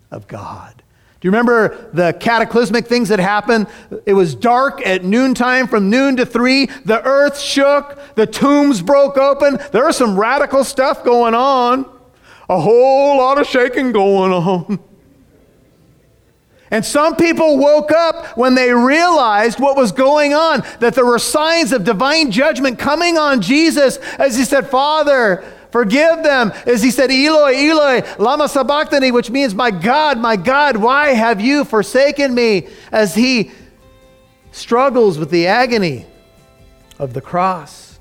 of 0.10 0.28
God. 0.28 0.84
Do 1.20 1.28
you 1.28 1.32
remember 1.32 1.92
the 1.94 2.14
cataclysmic 2.14 2.88
things 2.88 3.10
that 3.10 3.20
happened? 3.20 3.68
It 4.08 4.14
was 4.14 4.34
dark 4.34 4.86
at 4.86 5.04
noontime 5.04 5.68
from 5.68 5.92
noon 5.92 6.18
to 6.18 6.26
three. 6.26 6.66
The 6.86 7.00
earth 7.04 7.40
shook. 7.40 8.00
The 8.16 8.26
tombs 8.26 8.82
broke 8.82 9.18
open. 9.18 9.60
There 9.72 9.86
was 9.86 9.98
some 9.98 10.20
radical 10.20 10.64
stuff 10.64 11.04
going 11.04 11.36
on. 11.36 11.86
A 12.50 12.60
whole 12.60 13.18
lot 13.18 13.40
of 13.40 13.46
shaking 13.46 13.92
going 13.92 14.32
on. 14.34 14.80
And 16.72 16.86
some 16.86 17.18
people 17.18 17.58
woke 17.58 17.92
up 17.92 18.38
when 18.38 18.56
they 18.56 18.74
realized 18.74 19.60
what 19.60 19.76
was 19.76 19.92
going 19.92 20.34
on, 20.34 20.64
that 20.80 20.96
there 20.96 21.06
were 21.06 21.20
signs 21.20 21.74
of 21.74 21.84
divine 21.84 22.32
judgment 22.32 22.80
coming 22.80 23.18
on 23.18 23.42
Jesus 23.42 23.98
as 24.18 24.38
he 24.38 24.46
said, 24.46 24.70
Father, 24.70 25.44
forgive 25.72 26.24
them. 26.24 26.54
As 26.66 26.82
he 26.82 26.90
said, 26.90 27.12
Eloi, 27.12 27.54
Eloi, 27.56 28.02
lama 28.18 28.48
sabachthani, 28.48 29.12
which 29.12 29.30
means, 29.30 29.54
My 29.54 29.70
God, 29.70 30.18
my 30.18 30.38
God, 30.38 30.78
why 30.78 31.10
have 31.10 31.42
you 31.42 31.66
forsaken 31.66 32.34
me? 32.34 32.70
As 32.90 33.14
he 33.16 33.52
struggles 34.54 35.18
with 35.18 35.30
the 35.30 35.48
agony 35.48 36.06
of 37.00 37.14
the 37.14 37.22
cross. 37.22 38.00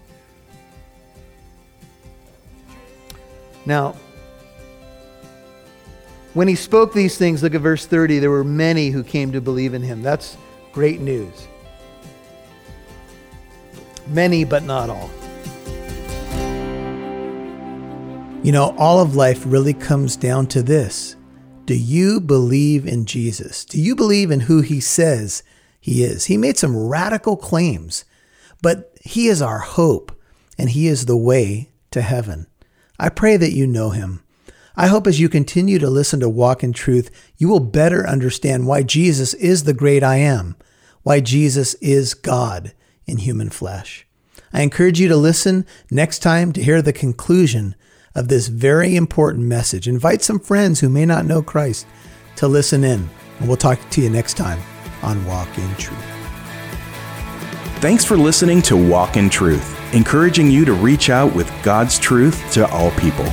Now, 3.67 3.97
when 6.35 6.49
he 6.49 6.55
spoke 6.55 6.93
these 6.93 7.19
things, 7.19 7.43
look 7.43 7.55
at 7.55 7.61
verse 7.61 7.87
30, 7.87 8.19
there 8.19 8.31
were 8.31 8.45
many 8.45 8.91
who 8.91 9.03
came 9.03 9.33
to 9.33 9.41
believe 9.41 9.75
in 9.75 9.83
him. 9.83 10.03
That's 10.03 10.37
great 10.73 11.01
news. 11.01 11.49
Many, 14.07 14.45
but 14.45 14.63
not 14.63 14.91
all. 14.91 15.11
You 18.43 18.53
know, 18.53 18.75
all 18.79 19.01
of 19.01 19.17
life 19.17 19.43
really 19.45 19.75
comes 19.75 20.17
down 20.17 20.47
to 20.49 20.63
this. 20.63 21.17
Do 21.67 21.77
you 21.77 22.21
believe 22.21 22.87
in 22.87 23.05
Jesus? 23.05 23.65
Do 23.65 23.81
you 23.81 23.95
believe 23.95 24.31
in 24.31 24.41
who 24.41 24.61
he 24.61 24.81
says 24.81 25.43
he 25.81 26.03
is? 26.03 26.25
He 26.25 26.37
made 26.37 26.57
some 26.57 26.77
radical 26.77 27.37
claims, 27.37 28.05
but 28.63 28.97
he 29.03 29.29
is 29.29 29.43
our 29.43 29.59
hope 29.59 30.11
and 30.59 30.71
he 30.71 30.87
is 30.87 31.07
the 31.07 31.17
way 31.17 31.71
to 31.91 32.01
heaven. 32.01 32.47
I 32.99 33.09
pray 33.09 33.37
that 33.37 33.53
you 33.53 33.67
know 33.67 33.91
him. 33.91 34.23
I 34.81 34.87
hope 34.87 35.07
as 35.07 35.21
you 35.21 35.29
continue 35.29 35.79
to 35.79 35.91
listen 35.91 36.21
to 36.21 36.29
Walk 36.31 36.65
in 36.65 36.73
Truth, 36.73 37.11
you 37.37 37.51
will 37.51 37.61
better 37.61 38.09
understand 38.09 38.67
why 38.67 38.83
Jesus 38.83 39.35
is 39.35 39.65
the 39.65 39.75
great 39.75 40.03
I 40.03 40.17
am, 40.17 40.57
why 41.03 41.21
Jesus 41.21 41.75
is 41.83 42.15
God 42.15 42.73
in 43.05 43.19
human 43.19 43.51
flesh. 43.51 44.07
I 44.55 44.63
encourage 44.63 44.99
you 44.99 45.07
to 45.09 45.19
listen 45.19 45.67
next 45.91 46.21
time 46.21 46.55
to 46.55 46.65
hear 46.65 46.81
the 46.81 46.95
conclusion 46.95 47.75
of 48.15 48.29
this 48.29 48.49
very 48.49 48.97
important 48.97 49.45
message. 49.45 49.87
Invite 49.87 50.23
some 50.23 50.41
friends 50.41 50.81
who 50.81 50.89
may 50.89 51.05
not 51.05 51.27
know 51.27 51.43
Christ 51.43 51.87
to 52.37 52.49
listen 52.49 52.83
in, 52.83 53.11
and 53.39 53.49
we'll 53.49 53.59
talk 53.59 53.79
to 53.91 54.01
you 54.01 54.09
next 54.09 54.39
time 54.39 54.61
on 55.03 55.23
Walk 55.27 55.59
in 55.59 55.75
Truth. 55.75 56.03
Thanks 57.81 58.07
for 58.07 58.17
listening 58.17 58.63
to 58.63 58.79
Walk 58.79 59.19
in 59.19 59.29
Truth, 59.29 59.95
encouraging 59.95 60.51
you 60.51 60.65
to 60.65 60.73
reach 60.73 61.11
out 61.11 61.35
with 61.35 61.53
God's 61.63 61.99
truth 61.99 62.51
to 62.55 62.67
all 62.69 62.91
people. 62.93 63.31